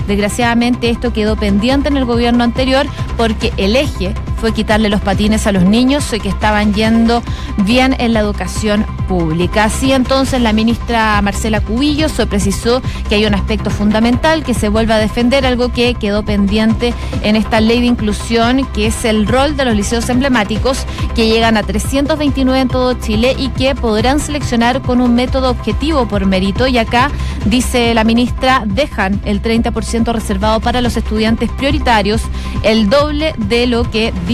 Desgraciadamente 0.07 0.91
esto 0.91 1.13
quedó 1.13 1.37
pendiente 1.37 1.89
en 1.89 1.97
el 1.97 2.05
gobierno 2.05 2.45
anterior 2.45 2.87
porque 3.17 3.53
el 3.57 3.77
eje 3.77 4.15
fue 4.45 4.53
quitarle 4.53 4.91
los 4.91 5.01
patines 5.01 5.47
a 5.47 5.53
los 5.53 5.65
niños 5.65 6.05
que 6.23 6.29
estaban 6.29 6.75
yendo 6.75 7.23
bien 7.65 7.97
en 7.99 8.13
la 8.13 8.21
educación 8.21 8.85
pública. 9.09 9.65
Así 9.65 9.91
entonces 9.93 10.39
la 10.43 10.53
ministra 10.53 11.23
Marcela 11.23 11.63
Cubillos 11.63 12.13
precisó 12.29 12.83
que 13.09 13.15
hay 13.15 13.25
un 13.25 13.35
aspecto 13.35 13.71
fundamental 13.71 14.45
que 14.45 14.53
se 14.53 14.69
vuelve 14.69 14.93
a 14.93 14.99
defender, 14.99 15.47
algo 15.47 15.73
que 15.73 15.95
quedó 15.95 16.23
pendiente 16.23 16.93
en 17.23 17.37
esta 17.37 17.63
ley 17.63 17.81
de 17.81 17.87
inclusión, 17.87 18.67
que 18.75 18.89
es 18.89 19.07
el 19.07 19.27
rol 19.27 19.57
de 19.57 19.65
los 19.65 19.75
liceos 19.75 20.11
emblemáticos, 20.11 20.85
que 21.15 21.27
llegan 21.27 21.57
a 21.57 21.63
329 21.63 22.61
en 22.61 22.69
todo 22.69 22.93
Chile 23.01 23.35
y 23.39 23.49
que 23.49 23.75
podrán 23.75 24.21
seleccionar 24.21 24.83
con 24.83 25.01
un 25.01 25.15
método 25.15 25.49
objetivo 25.51 26.07
por 26.07 26.27
mérito. 26.27 26.67
Y 26.67 26.77
acá, 26.77 27.11
dice 27.47 27.95
la 27.95 28.05
ministra, 28.05 28.63
dejan 28.67 29.23
el 29.25 29.41
30% 29.41 30.13
reservado 30.13 30.61
para 30.61 30.83
los 30.83 30.99
estudiantes 30.99 31.51
prioritarios, 31.53 32.21
el 32.63 32.91
doble 32.91 33.35
de 33.39 33.67
lo 33.67 33.91
que 33.91 34.13
dice 34.27 34.34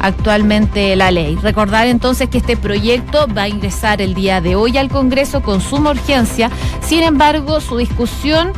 actualmente 0.00 0.96
la 0.96 1.10
ley. 1.10 1.36
Recordar 1.36 1.86
entonces 1.86 2.28
que 2.28 2.38
este 2.38 2.56
proyecto 2.56 3.26
va 3.36 3.42
a 3.42 3.48
ingresar 3.48 4.00
el 4.00 4.14
día 4.14 4.40
de 4.40 4.56
hoy 4.56 4.78
al 4.78 4.88
Congreso 4.88 5.42
con 5.42 5.60
suma 5.60 5.90
urgencia, 5.90 6.50
sin 6.80 7.02
embargo 7.02 7.60
su 7.60 7.76
discusión... 7.76 8.52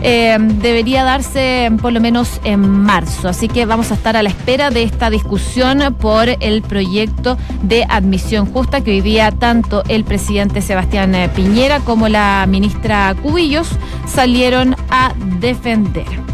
Eh, 0.00 0.36
debería 0.38 1.02
darse 1.02 1.72
por 1.82 1.92
lo 1.92 2.00
menos 2.00 2.40
en 2.44 2.60
marzo. 2.60 3.28
Así 3.28 3.48
que 3.48 3.66
vamos 3.66 3.90
a 3.90 3.94
estar 3.94 4.16
a 4.16 4.22
la 4.22 4.28
espera 4.28 4.70
de 4.70 4.84
esta 4.84 5.10
discusión 5.10 5.96
por 5.98 6.28
el 6.28 6.62
proyecto 6.62 7.36
de 7.62 7.84
admisión 7.88 8.46
justa 8.46 8.80
que 8.82 8.92
hoy 8.92 9.00
día 9.00 9.32
tanto 9.32 9.82
el 9.88 10.04
presidente 10.04 10.62
Sebastián 10.62 11.16
eh, 11.16 11.28
Piñera 11.34 11.80
como 11.80 12.08
la 12.08 12.46
ministra 12.48 13.14
Cubillos 13.20 13.70
salieron 14.06 14.76
a 14.88 15.12
defender. 15.40 16.27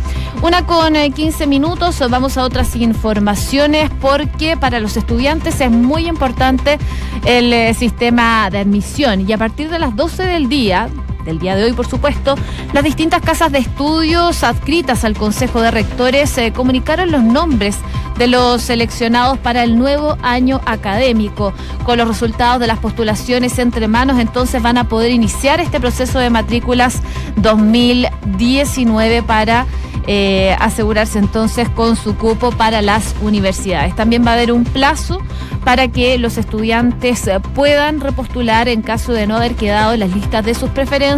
Una 0.45 0.67
con 0.67 0.93
15 0.93 1.45
eh, 1.45 1.47
minutos, 1.47 1.99
vamos 2.11 2.37
a 2.37 2.45
otras 2.45 2.77
informaciones 2.77 3.91
porque 4.03 4.59
para 4.59 4.79
los 4.79 4.95
estudiantes 4.99 5.59
es 5.63 5.71
muy 5.71 6.07
importante 6.07 6.79
el 7.25 7.75
sistema 7.75 8.51
de 8.51 8.59
admisión 8.59 9.27
y 9.27 9.33
a 9.33 9.39
partir 9.39 9.71
de 9.71 9.79
las 9.79 9.97
12 9.97 10.23
del 10.25 10.51
día 10.51 10.91
del 11.25 11.39
día 11.39 11.57
de 11.57 11.65
hoy, 11.65 11.73
por 11.73 11.87
supuesto, 11.87 12.35
las 12.73 12.85
distintas 12.85 13.23
casas 13.23 13.53
de 13.53 13.59
estudios 13.59 14.43
adscritas 14.43 15.05
al 15.05 15.17
Consejo 15.17 15.61
de 15.61 15.71
Rectores 15.71 16.37
eh, 16.39 16.53
comunicaron 16.53 17.11
los 17.11 17.23
nombres 17.23 17.77
de 18.19 18.29
los 18.29 18.63
seleccionados 18.63 19.39
para 19.39 19.65
el 19.65 19.79
nuevo 19.79 20.17
año 20.23 20.61
académico. 20.67 21.53
Con 21.85 21.99
los 21.99 22.09
resultados 22.09 22.61
de 22.61 22.67
las 22.67 22.79
postulaciones 22.79 23.59
entre 23.59 23.89
manos, 23.89 24.19
entonces 24.19 24.63
van 24.63 24.79
a 24.79 24.89
poder 24.89 25.11
iniciar 25.11 25.61
este 25.61 25.81
proceso 25.81 26.19
de 26.19 26.31
matrículas 26.31 27.03
2019 27.37 29.23
para 29.23 29.67
eh, 30.07 30.55
asegurarse 30.61 31.19
entonces 31.19 31.69
con 31.71 31.97
su 31.97 32.15
cupo 32.17 32.51
para 32.51 32.83
las 32.83 33.15
universidades. 33.23 33.97
También 33.97 34.25
va 34.25 34.33
a 34.33 34.35
haber 34.35 34.53
un 34.53 34.65
plazo 34.65 35.19
para 35.65 35.89
que 35.89 36.19
los 36.19 36.37
estudiantes 36.37 37.27
eh, 37.27 37.41
puedan 37.55 38.01
repostular 38.01 38.69
en 38.69 38.83
caso 38.83 39.13
de 39.13 39.27
no 39.27 39.37
haber 39.37 39.55
quedado 39.55 39.95
en 39.95 40.01
las 40.01 40.11
listas 40.11 40.45
de 40.45 40.55
sus 40.55 40.69
preferencias, 40.69 41.14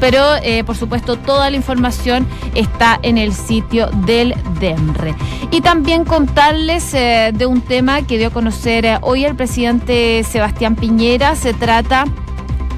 pero 0.00 0.36
eh, 0.42 0.64
por 0.64 0.76
supuesto 0.76 1.16
toda 1.16 1.50
la 1.50 1.56
información 1.56 2.26
está 2.54 2.98
en 3.02 3.18
el 3.18 3.32
sitio 3.32 3.88
del 4.06 4.34
DEMRE. 4.60 5.14
Y 5.50 5.60
también 5.60 6.04
contarles 6.04 6.92
de 6.92 7.46
un 7.46 7.60
tema 7.60 8.02
que 8.02 8.18
dio 8.18 8.28
a 8.28 8.30
conocer 8.30 8.98
hoy 9.02 9.24
el 9.24 9.34
presidente 9.34 10.24
Sebastián 10.24 10.76
Piñera, 10.76 11.34
se 11.36 11.54
trata 11.54 12.04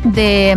de, 0.05 0.57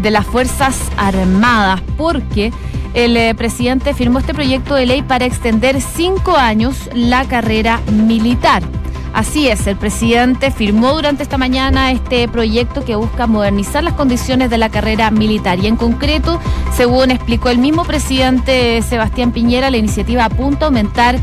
de 0.00 0.10
las 0.10 0.26
Fuerzas 0.26 0.76
Armadas, 0.96 1.80
porque 1.96 2.52
el 2.94 3.16
eh, 3.16 3.34
presidente 3.34 3.94
firmó 3.94 4.18
este 4.18 4.34
proyecto 4.34 4.74
de 4.74 4.86
ley 4.86 5.02
para 5.02 5.24
extender 5.24 5.80
cinco 5.80 6.36
años 6.36 6.90
la 6.94 7.24
carrera 7.24 7.80
militar. 7.90 8.62
Así 9.12 9.48
es, 9.48 9.66
el 9.66 9.76
presidente 9.76 10.50
firmó 10.50 10.94
durante 10.94 11.22
esta 11.22 11.36
mañana 11.36 11.92
este 11.92 12.28
proyecto 12.28 12.82
que 12.82 12.96
busca 12.96 13.26
modernizar 13.26 13.84
las 13.84 13.92
condiciones 13.92 14.48
de 14.48 14.56
la 14.56 14.70
carrera 14.70 15.10
militar. 15.10 15.58
Y 15.58 15.66
en 15.66 15.76
concreto, 15.76 16.40
según 16.74 17.10
explicó 17.10 17.50
el 17.50 17.58
mismo 17.58 17.84
presidente 17.84 18.80
Sebastián 18.80 19.32
Piñera, 19.32 19.70
la 19.70 19.76
iniciativa 19.76 20.24
apunta 20.24 20.64
a 20.64 20.68
aumentar 20.68 21.18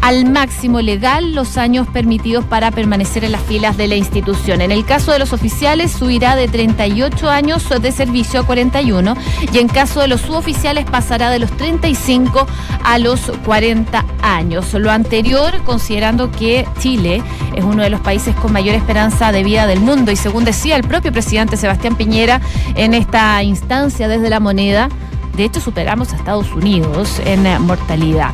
al 0.00 0.30
máximo 0.30 0.80
legal 0.80 1.34
los 1.34 1.56
años 1.56 1.86
permitidos 1.88 2.44
para 2.44 2.70
permanecer 2.70 3.24
en 3.24 3.32
las 3.32 3.42
filas 3.42 3.76
de 3.76 3.88
la 3.88 3.96
institución. 3.96 4.60
En 4.60 4.72
el 4.72 4.84
caso 4.84 5.12
de 5.12 5.18
los 5.18 5.32
oficiales 5.32 5.92
subirá 5.92 6.36
de 6.36 6.48
38 6.48 7.28
años 7.28 7.68
de 7.80 7.92
servicio 7.92 8.40
a 8.40 8.46
41 8.46 9.14
y 9.52 9.58
en 9.58 9.68
caso 9.68 10.00
de 10.00 10.08
los 10.08 10.20
suboficiales 10.20 10.84
pasará 10.84 11.30
de 11.30 11.38
los 11.38 11.50
35 11.52 12.46
a 12.84 12.98
los 12.98 13.20
40 13.44 14.04
años. 14.22 14.72
Lo 14.74 14.90
anterior 14.90 15.62
considerando 15.64 16.30
que 16.30 16.66
Chile 16.78 17.22
es 17.54 17.64
uno 17.64 17.82
de 17.82 17.90
los 17.90 18.00
países 18.00 18.34
con 18.36 18.52
mayor 18.52 18.74
esperanza 18.74 19.32
de 19.32 19.42
vida 19.42 19.66
del 19.66 19.80
mundo 19.80 20.12
y 20.12 20.16
según 20.16 20.44
decía 20.44 20.76
el 20.76 20.84
propio 20.84 21.12
presidente 21.12 21.56
Sebastián 21.56 21.96
Piñera 21.96 22.40
en 22.74 22.94
esta 22.94 23.42
instancia 23.42 24.08
desde 24.08 24.30
la 24.30 24.40
moneda, 24.40 24.88
de 25.36 25.44
hecho 25.44 25.60
superamos 25.60 26.12
a 26.12 26.16
Estados 26.16 26.52
Unidos 26.52 27.20
en 27.24 27.42
mortalidad. 27.62 28.32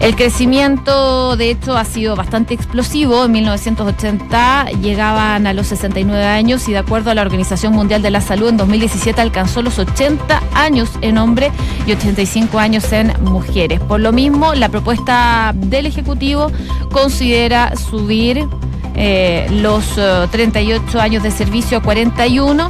El 0.00 0.16
crecimiento, 0.16 1.36
de 1.36 1.50
hecho, 1.50 1.76
ha 1.76 1.84
sido 1.84 2.16
bastante 2.16 2.54
explosivo. 2.54 3.26
En 3.26 3.32
1980 3.32 4.70
llegaban 4.80 5.46
a 5.46 5.52
los 5.52 5.66
69 5.66 6.24
años 6.24 6.66
y 6.68 6.72
de 6.72 6.78
acuerdo 6.78 7.10
a 7.10 7.14
la 7.14 7.20
Organización 7.20 7.74
Mundial 7.74 8.00
de 8.00 8.10
la 8.10 8.22
Salud, 8.22 8.48
en 8.48 8.56
2017 8.56 9.20
alcanzó 9.20 9.60
los 9.60 9.78
80 9.78 10.42
años 10.54 10.90
en 11.02 11.18
hombres 11.18 11.52
y 11.86 11.92
85 11.92 12.58
años 12.58 12.90
en 12.92 13.12
mujeres. 13.22 13.78
Por 13.80 14.00
lo 14.00 14.10
mismo, 14.10 14.54
la 14.54 14.70
propuesta 14.70 15.52
del 15.54 15.84
Ejecutivo 15.84 16.50
considera 16.90 17.76
subir 17.76 18.48
eh, 18.94 19.46
los 19.50 19.84
38 20.30 20.98
eh, 20.98 21.00
años 21.00 21.22
de 21.22 21.30
servicio 21.30 21.78
a 21.78 21.82
41 21.82 22.68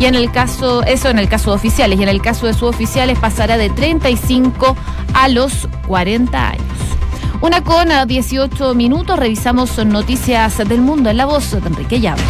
y 0.00 0.06
en 0.06 0.16
el 0.16 0.32
caso, 0.32 0.82
eso 0.82 1.10
en 1.10 1.20
el 1.20 1.28
caso 1.28 1.50
de 1.50 1.56
oficiales, 1.56 2.00
y 2.00 2.02
en 2.02 2.08
el 2.08 2.20
caso 2.20 2.46
de 2.46 2.54
suboficiales 2.54 3.18
pasará 3.20 3.56
de 3.56 3.70
35 3.70 4.76
a 5.14 5.28
los 5.28 5.68
40 5.86 6.48
años. 6.50 6.61
Una 7.42 7.64
con 7.64 7.88
18 8.06 8.72
minutos, 8.76 9.18
revisamos 9.18 9.76
noticias 9.84 10.58
del 10.58 10.80
mundo 10.80 11.10
en 11.10 11.16
la 11.16 11.26
voz 11.26 11.50
de 11.50 11.68
Enrique 11.68 11.98
Llave. 11.98 12.22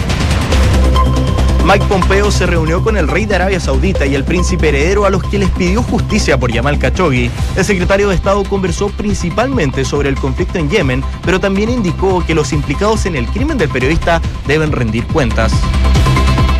Mike 1.66 1.85
Pompeo 1.85 2.31
se 2.31 2.47
reunió 2.47 2.83
con 2.83 2.97
el 2.97 3.07
rey 3.07 3.26
de 3.26 3.35
Arabia 3.35 3.61
Saudita 3.61 4.07
y 4.07 4.14
el 4.14 4.25
príncipe 4.25 4.71
heredero 4.71 5.04
a 5.04 5.11
los 5.11 5.23
que 5.23 5.38
les 5.38 5.50
pidió 5.50 5.83
justicia 5.83 6.38
por 6.38 6.50
Yamal 6.50 6.78
Khashoggi. 6.78 7.31
El 7.54 7.64
secretario 7.66 8.09
de 8.09 8.14
Estado 8.14 8.42
conversó 8.45 8.88
principalmente 8.88 9.85
sobre 9.85 10.09
el 10.09 10.14
conflicto 10.14 10.59
en 10.59 10.71
Yemen, 10.71 11.04
pero 11.26 11.38
también 11.38 11.69
indicó 11.69 12.25
que 12.25 12.35
los 12.35 12.54
implicados 12.54 13.04
en 13.04 13.14
el 13.14 13.26
crimen 13.26 13.59
del 13.59 13.69
periodista 13.69 14.23
deben 14.47 14.73
rendir 14.73 15.07
cuentas. 15.09 15.52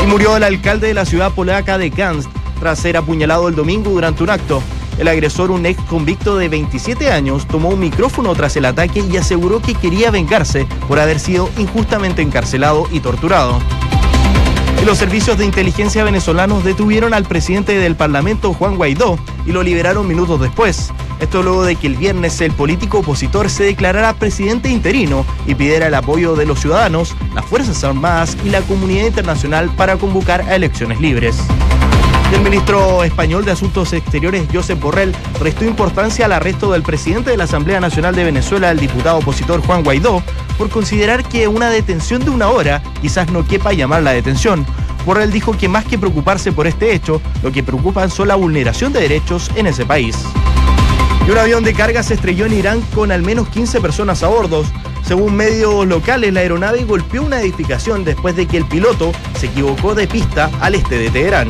Y 0.05 0.07
murió 0.07 0.37
el 0.37 0.43
alcalde 0.43 0.89
de 0.89 0.95
la 0.95 1.07
ciudad 1.07 1.33
polaca 1.33 1.79
de 1.79 1.91
Kansk 1.91 2.29
tras 2.61 2.79
ser 2.79 2.99
apuñalado 2.99 3.49
el 3.49 3.55
domingo 3.55 3.91
durante 3.93 4.23
un 4.23 4.29
acto. 4.29 4.63
El 4.99 5.09
agresor, 5.09 5.51
un 5.51 5.67
ex 5.67 5.81
convicto 5.85 6.37
de 6.37 6.49
27 6.49 7.11
años, 7.11 7.47
tomó 7.47 7.71
un 7.71 7.81
micrófono 7.81 8.35
tras 8.35 8.57
el 8.57 8.65
ataque 8.65 9.05
y 9.11 9.17
aseguró 9.17 9.61
que 9.61 9.75
quería 9.75 10.11
vengarse 10.11 10.67
por 10.87 10.99
haber 10.99 11.19
sido 11.19 11.51
injustamente 11.59 12.23
encarcelado 12.23 12.87
y 12.93 13.01
torturado. 13.01 13.59
Los 14.85 14.99
servicios 14.99 15.39
de 15.39 15.45
inteligencia 15.45 16.03
venezolanos 16.03 16.65
detuvieron 16.65 17.15
al 17.15 17.25
presidente 17.25 17.79
del 17.79 17.95
Parlamento, 17.95 18.53
Juan 18.53 18.77
Guaidó, 18.77 19.17
y 19.47 19.53
lo 19.53 19.63
liberaron 19.63 20.09
minutos 20.09 20.41
después. 20.41 20.93
Esto 21.21 21.45
luego 21.45 21.63
de 21.63 21.77
que 21.77 21.87
el 21.87 21.95
viernes 21.95 22.41
el 22.41 22.51
político 22.51 22.99
opositor 22.99 23.49
se 23.49 23.63
declarara 23.63 24.13
presidente 24.15 24.69
interino 24.69 25.25
y 25.47 25.55
pidiera 25.55 25.87
el 25.87 25.95
apoyo 25.95 26.35
de 26.35 26.47
los 26.47 26.59
ciudadanos, 26.59 27.15
las 27.33 27.45
Fuerzas 27.45 27.85
Armadas 27.85 28.37
y 28.45 28.51
la 28.51 28.61
comunidad 28.63 29.07
internacional 29.07 29.71
para 29.77 29.97
convocar 29.99 30.43
a 30.43 30.57
elecciones 30.57 31.01
libres. 31.01 31.39
El 32.33 32.41
ministro 32.41 33.05
español 33.05 33.45
de 33.45 33.51
Asuntos 33.51 33.93
Exteriores, 33.93 34.49
Josep 34.51 34.81
Borrell, 34.81 35.15
restó 35.39 35.67
importancia 35.67 36.25
al 36.25 36.33
arresto 36.33 36.73
del 36.73 36.83
presidente 36.83 37.31
de 37.31 37.37
la 37.37 37.45
Asamblea 37.45 37.79
Nacional 37.79 38.17
de 38.17 38.25
Venezuela, 38.25 38.71
el 38.71 38.81
diputado 38.81 39.19
opositor 39.19 39.61
Juan 39.61 39.85
Guaidó, 39.85 40.23
por 40.57 40.71
considerar 40.71 41.25
que 41.25 41.47
una 41.47 41.69
detención 41.69 42.25
de 42.25 42.31
una 42.31 42.49
hora 42.49 42.83
quizás 43.03 43.31
no 43.31 43.47
quepa 43.47 43.75
llamar 43.75 44.03
la 44.03 44.13
detención. 44.13 44.65
Borrell 45.05 45.31
dijo 45.31 45.53
que 45.57 45.69
más 45.69 45.85
que 45.85 45.99
preocuparse 45.99 46.53
por 46.53 46.67
este 46.67 46.95
hecho, 46.95 47.21
lo 47.43 47.53
que 47.53 47.63
preocupan 47.63 48.11
son 48.11 48.29
la 48.29 48.35
vulneración 48.35 48.95
de 48.95 49.01
derechos 49.01 49.51
en 49.55 49.67
ese 49.67 49.85
país. 49.85 50.17
Y 51.27 51.31
un 51.31 51.39
avión 51.39 51.63
de 51.63 51.75
carga 51.75 52.03
se 52.03 52.15
estrelló 52.15 52.47
en 52.47 52.55
Irán 52.55 52.81
con 52.95 53.13
al 53.13 53.23
menos 53.23 53.49
15 53.51 53.81
personas 53.81 54.23
a 54.23 54.29
bordo. 54.29 54.65
Según 55.05 55.35
medios 55.35 55.87
locales, 55.87 56.33
la 56.33 56.41
aeronave 56.41 56.85
golpeó 56.85 57.23
una 57.23 57.41
edificación 57.41 58.05
después 58.05 58.35
de 58.37 58.47
que 58.47 58.57
el 58.57 58.65
piloto 58.65 59.13
se 59.39 59.47
equivocó 59.47 59.95
de 59.95 60.09
pista 60.09 60.51
al 60.61 60.75
este 60.75 60.97
de 60.97 61.11
Teherán. 61.11 61.49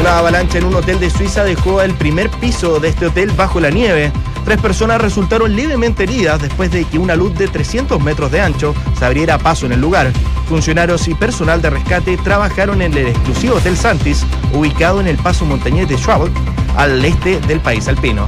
Una 0.00 0.16
avalancha 0.16 0.56
en 0.56 0.64
un 0.64 0.74
hotel 0.74 0.98
de 0.98 1.10
Suiza 1.10 1.44
dejó 1.44 1.82
el 1.82 1.92
primer 1.92 2.30
piso 2.30 2.80
de 2.80 2.88
este 2.88 3.06
hotel 3.06 3.30
bajo 3.32 3.60
la 3.60 3.68
nieve. 3.68 4.10
Tres 4.46 4.58
personas 4.58 4.98
resultaron 4.98 5.54
levemente 5.54 6.04
heridas 6.04 6.40
después 6.40 6.70
de 6.70 6.86
que 6.86 6.98
una 6.98 7.14
luz 7.16 7.34
de 7.36 7.48
300 7.48 8.02
metros 8.02 8.30
de 8.30 8.40
ancho 8.40 8.74
se 8.98 9.04
abriera 9.04 9.36
paso 9.36 9.66
en 9.66 9.72
el 9.72 9.80
lugar. 9.82 10.10
Funcionarios 10.48 11.06
y 11.06 11.14
personal 11.14 11.60
de 11.60 11.68
rescate 11.68 12.16
trabajaron 12.16 12.80
en 12.80 12.96
el 12.96 13.08
exclusivo 13.08 13.56
Hotel 13.56 13.76
Santis, 13.76 14.24
ubicado 14.54 15.02
en 15.02 15.06
el 15.06 15.18
paso 15.18 15.44
montañés 15.44 15.86
de 15.86 15.98
Schwab, 15.98 16.30
al 16.78 17.04
este 17.04 17.38
del 17.40 17.60
país 17.60 17.86
alpino. 17.86 18.26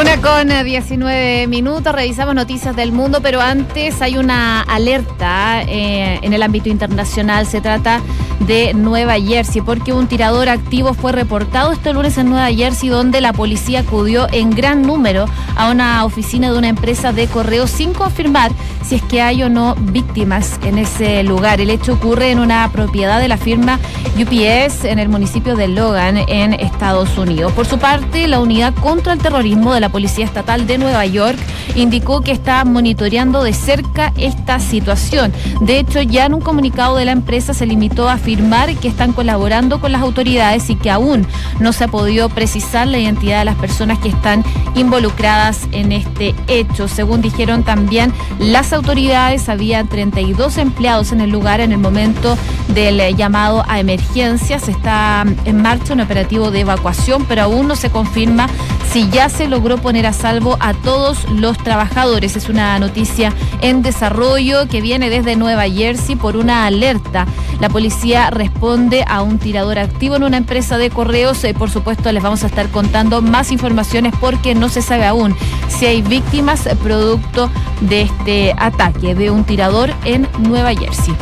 Una 0.00 0.20
con 0.20 0.48
19 0.48 1.46
minutos, 1.46 1.94
revisamos 1.94 2.34
noticias 2.34 2.74
del 2.74 2.90
mundo, 2.90 3.20
pero 3.22 3.40
antes 3.40 4.02
hay 4.02 4.18
una 4.18 4.62
alerta 4.62 5.62
eh, 5.62 6.18
en 6.22 6.32
el 6.32 6.42
ámbito 6.42 6.68
internacional. 6.68 7.46
Se 7.46 7.60
trata 7.60 8.00
de 8.46 8.74
Nueva 8.74 9.14
Jersey, 9.20 9.60
porque 9.62 9.92
un 9.92 10.06
tirador 10.06 10.48
activo 10.48 10.94
fue 10.94 11.12
reportado 11.12 11.72
este 11.72 11.92
lunes 11.92 12.18
en 12.18 12.28
Nueva 12.28 12.50
Jersey, 12.52 12.88
donde 12.88 13.20
la 13.20 13.32
policía 13.32 13.80
acudió 13.80 14.26
en 14.32 14.50
gran 14.50 14.82
número 14.82 15.26
a 15.56 15.70
una 15.70 16.04
oficina 16.04 16.50
de 16.50 16.58
una 16.58 16.68
empresa 16.68 17.12
de 17.12 17.26
correo 17.26 17.66
sin 17.66 17.92
confirmar 17.92 18.52
si 18.84 18.96
es 18.96 19.02
que 19.02 19.22
hay 19.22 19.42
o 19.42 19.48
no 19.48 19.74
víctimas 19.76 20.58
en 20.64 20.78
ese 20.78 21.22
lugar. 21.22 21.60
El 21.60 21.70
hecho 21.70 21.94
ocurre 21.94 22.30
en 22.30 22.38
una 22.38 22.68
propiedad 22.72 23.20
de 23.20 23.28
la 23.28 23.36
firma 23.36 23.78
UPS 24.16 24.84
en 24.84 24.98
el 24.98 25.08
municipio 25.08 25.56
de 25.56 25.68
Logan, 25.68 26.18
en 26.28 26.52
Estados 26.54 27.16
Unidos. 27.16 27.52
Por 27.52 27.66
su 27.66 27.78
parte, 27.78 28.26
la 28.28 28.40
unidad 28.40 28.74
contra 28.74 29.12
el 29.12 29.18
terrorismo 29.20 29.72
de 29.72 29.80
la 29.80 29.88
Policía 29.88 30.24
Estatal 30.24 30.66
de 30.66 30.78
Nueva 30.78 31.06
York 31.06 31.38
indicó 31.74 32.20
que 32.20 32.32
está 32.32 32.64
monitoreando 32.64 33.42
de 33.42 33.52
cerca 33.52 34.12
esta 34.16 34.60
situación. 34.60 35.32
De 35.60 35.78
hecho, 35.78 36.02
ya 36.02 36.26
en 36.26 36.34
un 36.34 36.40
comunicado 36.40 36.96
de 36.96 37.04
la 37.04 37.12
empresa 37.12 37.54
se 37.54 37.66
limitó 37.66 38.08
a 38.08 38.14
afirmar 38.14 38.74
que 38.76 38.88
están 38.88 39.12
colaborando 39.12 39.80
con 39.80 39.92
las 39.92 40.02
autoridades 40.02 40.70
y 40.70 40.76
que 40.76 40.90
aún 40.90 41.26
no 41.58 41.72
se 41.72 41.84
ha 41.84 41.88
podido 41.88 42.28
precisar 42.28 42.86
la 42.86 42.98
identidad 42.98 43.40
de 43.40 43.44
las 43.44 43.56
personas 43.56 43.98
que 43.98 44.08
están 44.08 44.44
involucradas 44.74 45.68
en 45.72 45.92
este 45.92 46.34
hecho. 46.48 46.88
Según 46.88 47.22
dijeron 47.22 47.64
también 47.64 48.12
las 48.38 48.72
autoridades, 48.72 49.48
había 49.48 49.84
32 49.84 50.58
empleados 50.58 51.12
en 51.12 51.20
el 51.20 51.30
lugar 51.30 51.60
en 51.60 51.72
el 51.72 51.78
momento 51.78 52.36
del 52.68 53.16
llamado 53.16 53.64
a 53.68 53.80
emergencias. 53.80 54.68
Está 54.68 55.24
en 55.44 55.62
marcha 55.62 55.94
un 55.94 56.00
operativo 56.00 56.50
de 56.50 56.60
evacuación, 56.60 57.24
pero 57.24 57.42
aún 57.42 57.68
no 57.68 57.76
se 57.76 57.90
confirma 57.90 58.48
si 58.90 59.08
ya 59.10 59.28
se 59.28 59.48
logró 59.48 59.78
poner 59.78 60.06
a 60.06 60.12
salvo 60.12 60.56
a 60.60 60.74
todos 60.74 61.28
los 61.30 61.56
trabajadores. 61.62 62.36
Es 62.36 62.48
una 62.48 62.78
noticia 62.78 63.32
en 63.60 63.82
desarrollo 63.82 64.68
que 64.68 64.80
viene 64.80 65.10
desde 65.10 65.36
Nueva 65.36 65.64
Jersey 65.68 66.16
por 66.16 66.36
una 66.36 66.66
alerta. 66.66 67.26
La 67.60 67.68
policía 67.68 68.30
responde 68.30 69.04
a 69.06 69.22
un 69.22 69.38
tirador 69.38 69.78
activo 69.78 70.16
en 70.16 70.24
una 70.24 70.36
empresa 70.36 70.78
de 70.78 70.90
correos. 70.90 71.42
Eh, 71.44 71.54
por 71.54 71.70
supuesto, 71.70 72.10
les 72.12 72.22
vamos 72.22 72.42
a 72.44 72.46
estar 72.46 72.68
contando 72.68 73.22
más 73.22 73.52
informaciones 73.52 74.12
porque 74.20 74.54
no 74.54 74.68
se 74.68 74.82
sabe 74.82 75.06
aún 75.06 75.34
si 75.68 75.86
hay 75.86 76.02
víctimas 76.02 76.68
producto 76.82 77.50
de 77.80 78.02
este 78.02 78.54
ataque 78.58 79.14
de 79.14 79.30
un 79.30 79.44
tirador 79.44 79.90
en 80.04 80.28
Nueva 80.38 80.74
Jersey. 80.74 81.14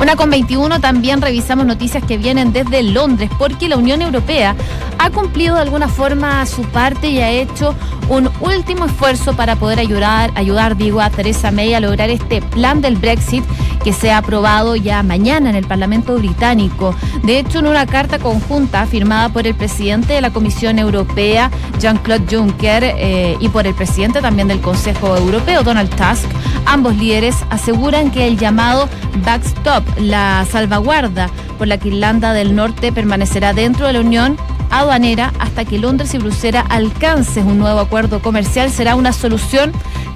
Una 0.00 0.14
con 0.14 0.28
21 0.28 0.78
también 0.80 1.22
revisamos 1.22 1.64
noticias 1.64 2.04
que 2.04 2.18
vienen 2.18 2.52
desde 2.52 2.82
Londres 2.82 3.30
porque 3.38 3.68
la 3.68 3.78
Unión 3.78 4.02
Europea 4.02 4.54
ha 4.98 5.10
cumplido 5.10 5.54
de 5.54 5.62
alguna 5.62 5.88
forma 5.88 6.44
su 6.44 6.62
parte 6.64 7.08
y 7.08 7.18
ha 7.20 7.30
hecho 7.30 7.74
un 8.08 8.30
último 8.40 8.86
esfuerzo 8.86 9.34
para 9.34 9.56
poder 9.56 9.78
ayudar, 9.78 10.30
ayudar 10.34 10.76
digo, 10.76 11.00
a 11.00 11.10
Theresa 11.10 11.50
May 11.50 11.74
a 11.74 11.80
lograr 11.80 12.10
este 12.10 12.40
plan 12.40 12.80
del 12.80 12.96
Brexit 12.96 13.44
que 13.82 13.92
se 13.92 14.10
ha 14.10 14.18
aprobado 14.18 14.74
ya 14.76 15.02
mañana 15.02 15.50
en 15.50 15.56
el 15.56 15.66
Parlamento 15.66 16.16
británico. 16.16 16.94
De 17.22 17.38
hecho, 17.38 17.60
en 17.60 17.66
una 17.66 17.86
carta 17.86 18.18
conjunta 18.18 18.86
firmada 18.86 19.28
por 19.28 19.46
el 19.46 19.54
presidente 19.54 20.14
de 20.14 20.20
la 20.20 20.32
Comisión 20.32 20.78
Europea, 20.78 21.50
Jean-Claude 21.78 22.26
Juncker, 22.28 22.82
eh, 22.84 23.36
y 23.40 23.48
por 23.48 23.66
el 23.66 23.74
presidente 23.74 24.20
también 24.20 24.48
del 24.48 24.60
Consejo 24.60 25.16
Europeo, 25.16 25.62
Donald 25.62 25.90
Tusk, 25.90 26.28
ambos 26.64 26.96
líderes 26.96 27.36
aseguran 27.50 28.10
que 28.10 28.26
el 28.26 28.36
llamado 28.38 28.88
backstop 29.24 29.84
la 29.98 30.44
salvaguarda 30.50 31.28
por 31.58 31.68
la 31.68 31.78
que 31.78 31.88
Irlanda 31.88 32.32
del 32.32 32.54
Norte 32.54 32.92
permanecerá 32.92 33.52
dentro 33.52 33.86
de 33.86 33.92
la 33.92 34.00
Unión 34.00 34.36
aduanera 34.70 35.32
hasta 35.38 35.64
que 35.64 35.78
Londres 35.78 36.14
y 36.14 36.18
Bruselas 36.18 36.64
alcancen 36.68 37.46
un 37.46 37.58
nuevo 37.58 37.80
acuerdo 37.80 38.20
comercial 38.20 38.70
será 38.70 38.94
una 38.94 39.12
solución 39.12 39.72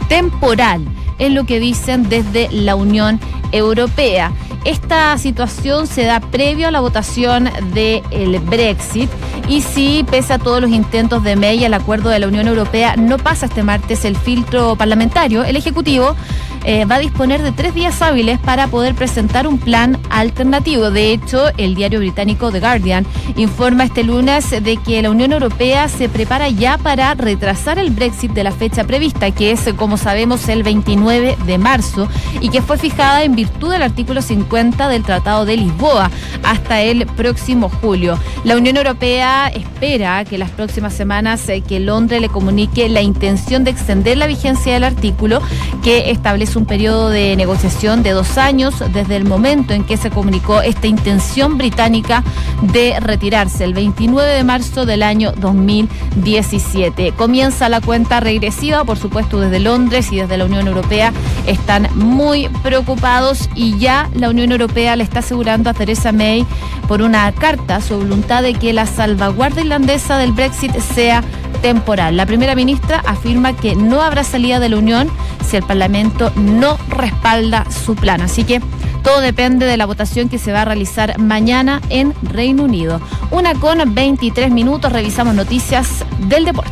temporal, 0.08 0.84
es 1.18 1.32
lo 1.32 1.44
que 1.44 1.60
dicen 1.60 2.08
desde 2.08 2.48
la 2.50 2.74
Unión 2.74 3.20
Europea. 3.52 4.32
Esta 4.64 5.16
situación 5.16 5.86
se 5.86 6.04
da 6.04 6.20
previo 6.20 6.68
a 6.68 6.70
la 6.70 6.80
votación 6.80 7.48
del 7.72 8.38
Brexit 8.40 9.08
y 9.48 9.62
si, 9.62 10.04
pese 10.10 10.34
a 10.34 10.38
todos 10.38 10.60
los 10.60 10.70
intentos 10.70 11.24
de 11.24 11.34
May, 11.34 11.64
el 11.64 11.72
acuerdo 11.72 12.10
de 12.10 12.18
la 12.18 12.28
Unión 12.28 12.46
Europea 12.46 12.94
no 12.96 13.16
pasa 13.16 13.46
este 13.46 13.62
martes 13.62 14.04
el 14.04 14.16
filtro 14.16 14.76
parlamentario, 14.76 15.44
el 15.44 15.56
Ejecutivo 15.56 16.14
eh, 16.64 16.84
va 16.84 16.96
a 16.96 16.98
disponer 16.98 17.42
de 17.42 17.52
tres 17.52 17.74
días 17.74 18.02
hábiles 18.02 18.38
para 18.38 18.66
poder 18.66 18.94
presentar 18.94 19.46
un 19.46 19.58
plan 19.58 19.98
alternativo. 20.10 20.90
De 20.90 21.12
hecho, 21.12 21.48
el 21.56 21.74
diario 21.74 22.00
británico 22.00 22.50
The 22.52 22.60
Guardian 22.60 23.06
informa 23.36 23.84
este 23.84 24.04
lunes 24.04 24.50
de 24.50 24.76
que 24.76 25.00
la 25.02 25.10
Unión 25.10 25.32
Europea 25.32 25.88
se 25.88 26.08
prepara 26.08 26.48
ya 26.48 26.76
para 26.78 27.14
retrasar 27.14 27.78
el 27.78 27.90
Brexit 27.90 28.32
de 28.32 28.44
la 28.44 28.52
fecha 28.52 28.84
prevista, 28.84 29.30
que 29.30 29.52
es, 29.52 29.60
como 29.76 29.96
sabemos, 29.96 30.48
el 30.48 30.62
29 30.62 31.36
de 31.46 31.58
marzo 31.58 32.08
y 32.40 32.50
que 32.50 32.62
fue 32.62 32.76
fijada 32.76 33.24
en 33.24 33.34
virtud 33.34 33.72
del 33.72 33.82
artículo 33.82 34.20
50 34.20 34.88
del 34.88 35.02
Tratado 35.02 35.44
de 35.44 35.56
Lisboa 35.56 36.10
hasta 36.42 36.82
el 36.82 37.06
próximo 37.06 37.70
julio. 37.80 38.18
La 38.44 38.56
Unión 38.56 38.76
Europea 38.76 39.48
espera 39.48 40.24
que 40.24 40.38
las 40.38 40.50
próximas 40.50 40.92
semanas 40.92 41.48
eh, 41.48 41.62
que 41.62 41.80
Londres 41.80 42.20
le 42.20 42.28
comunique 42.28 42.88
la 42.88 43.02
intención 43.02 43.64
de 43.64 43.70
extender 43.70 44.16
la 44.16 44.26
vigencia 44.26 44.74
del 44.74 44.84
artículo 44.84 45.40
que 45.82 46.10
establece 46.10 46.49
un 46.56 46.66
periodo 46.66 47.10
de 47.10 47.36
negociación 47.36 48.02
de 48.02 48.10
dos 48.10 48.38
años 48.38 48.74
desde 48.92 49.16
el 49.16 49.24
momento 49.24 49.74
en 49.74 49.84
que 49.84 49.96
se 49.96 50.10
comunicó 50.10 50.62
esta 50.62 50.86
intención 50.86 51.58
británica 51.58 52.24
de 52.62 52.98
retirarse 53.00 53.64
el 53.64 53.74
29 53.74 54.28
de 54.28 54.44
marzo 54.44 54.86
del 54.86 55.02
año 55.02 55.32
2017. 55.32 57.12
Comienza 57.12 57.68
la 57.68 57.80
cuenta 57.80 58.20
regresiva, 58.20 58.84
por 58.84 58.98
supuesto 58.98 59.40
desde 59.40 59.60
Londres 59.60 60.12
y 60.12 60.16
desde 60.16 60.36
la 60.36 60.44
Unión 60.44 60.66
Europea 60.66 61.12
están 61.46 61.88
muy 61.94 62.48
preocupados 62.62 63.48
y 63.54 63.78
ya 63.78 64.08
la 64.14 64.30
Unión 64.30 64.50
Europea 64.50 64.96
le 64.96 65.04
está 65.04 65.20
asegurando 65.20 65.70
a 65.70 65.74
Theresa 65.74 66.12
May 66.12 66.46
por 66.88 67.02
una 67.02 67.30
carta 67.32 67.80
su 67.80 67.96
voluntad 67.96 68.42
de 68.42 68.54
que 68.54 68.72
la 68.72 68.86
salvaguardia 68.86 69.62
irlandesa 69.62 70.18
del 70.18 70.32
Brexit 70.32 70.76
sea 70.78 71.22
temporal. 71.62 72.16
La 72.16 72.26
primera 72.26 72.54
ministra 72.54 73.02
afirma 73.06 73.54
que 73.54 73.74
no 73.76 74.02
habrá 74.02 74.24
salida 74.24 74.60
de 74.60 74.68
la 74.68 74.76
Unión 74.76 75.08
si 75.46 75.56
el 75.56 75.62
Parlamento 75.62 76.32
no 76.36 76.78
respalda 76.88 77.64
su 77.70 77.94
plan. 77.94 78.20
Así 78.20 78.44
que 78.44 78.60
todo 79.02 79.20
depende 79.20 79.66
de 79.66 79.76
la 79.76 79.86
votación 79.86 80.28
que 80.28 80.38
se 80.38 80.52
va 80.52 80.62
a 80.62 80.64
realizar 80.64 81.18
mañana 81.18 81.80
en 81.88 82.14
Reino 82.22 82.64
Unido. 82.64 83.00
Una 83.30 83.54
con 83.54 83.94
23 83.94 84.50
minutos, 84.50 84.92
revisamos 84.92 85.34
noticias 85.34 86.04
del 86.28 86.44
deporte. 86.44 86.70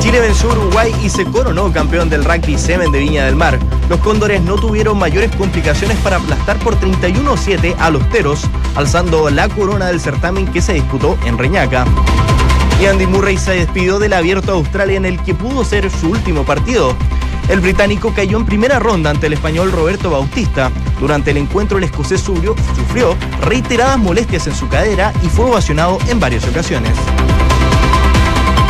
Chile 0.00 0.20
venció 0.20 0.50
a 0.50 0.52
Uruguay 0.52 0.94
y 1.02 1.08
se 1.08 1.24
coronó 1.24 1.72
campeón 1.72 2.08
del 2.08 2.24
rugby 2.24 2.56
semen 2.56 2.92
de 2.92 3.00
Viña 3.00 3.24
del 3.24 3.34
Mar. 3.34 3.58
Los 3.88 3.98
cóndores 4.00 4.40
no 4.42 4.54
tuvieron 4.54 4.96
mayores 4.98 5.34
complicaciones 5.36 5.96
para 5.98 6.16
aplastar 6.16 6.56
por 6.58 6.78
31-7 6.78 7.74
a 7.78 7.90
los 7.90 8.08
teros, 8.10 8.44
alzando 8.76 9.28
la 9.28 9.48
corona 9.48 9.86
del 9.86 10.00
certamen 10.00 10.46
que 10.46 10.62
se 10.62 10.74
disputó 10.74 11.18
en 11.26 11.36
Reñaca. 11.36 11.84
Y 12.80 12.86
Andy 12.86 13.06
Murray 13.06 13.36
se 13.36 13.52
despidió 13.52 13.98
del 13.98 14.12
abierto 14.12 14.52
Australia 14.52 14.96
en 14.96 15.04
el 15.04 15.20
que 15.22 15.34
pudo 15.34 15.64
ser 15.64 15.90
su 15.90 16.10
último 16.10 16.44
partido. 16.44 16.94
El 17.48 17.60
británico 17.60 18.12
cayó 18.14 18.38
en 18.38 18.46
primera 18.46 18.78
ronda 18.78 19.10
ante 19.10 19.26
el 19.26 19.32
español 19.32 19.72
Roberto 19.72 20.10
Bautista. 20.10 20.70
Durante 21.00 21.32
el 21.32 21.38
encuentro 21.38 21.78
el 21.78 21.84
escocés 21.84 22.20
sufrió 22.20 23.16
reiteradas 23.42 23.98
molestias 23.98 24.46
en 24.46 24.54
su 24.54 24.68
cadera 24.68 25.12
y 25.22 25.26
fue 25.28 25.46
ovacionado 25.46 25.98
en 26.08 26.20
varias 26.20 26.46
ocasiones. 26.46 26.92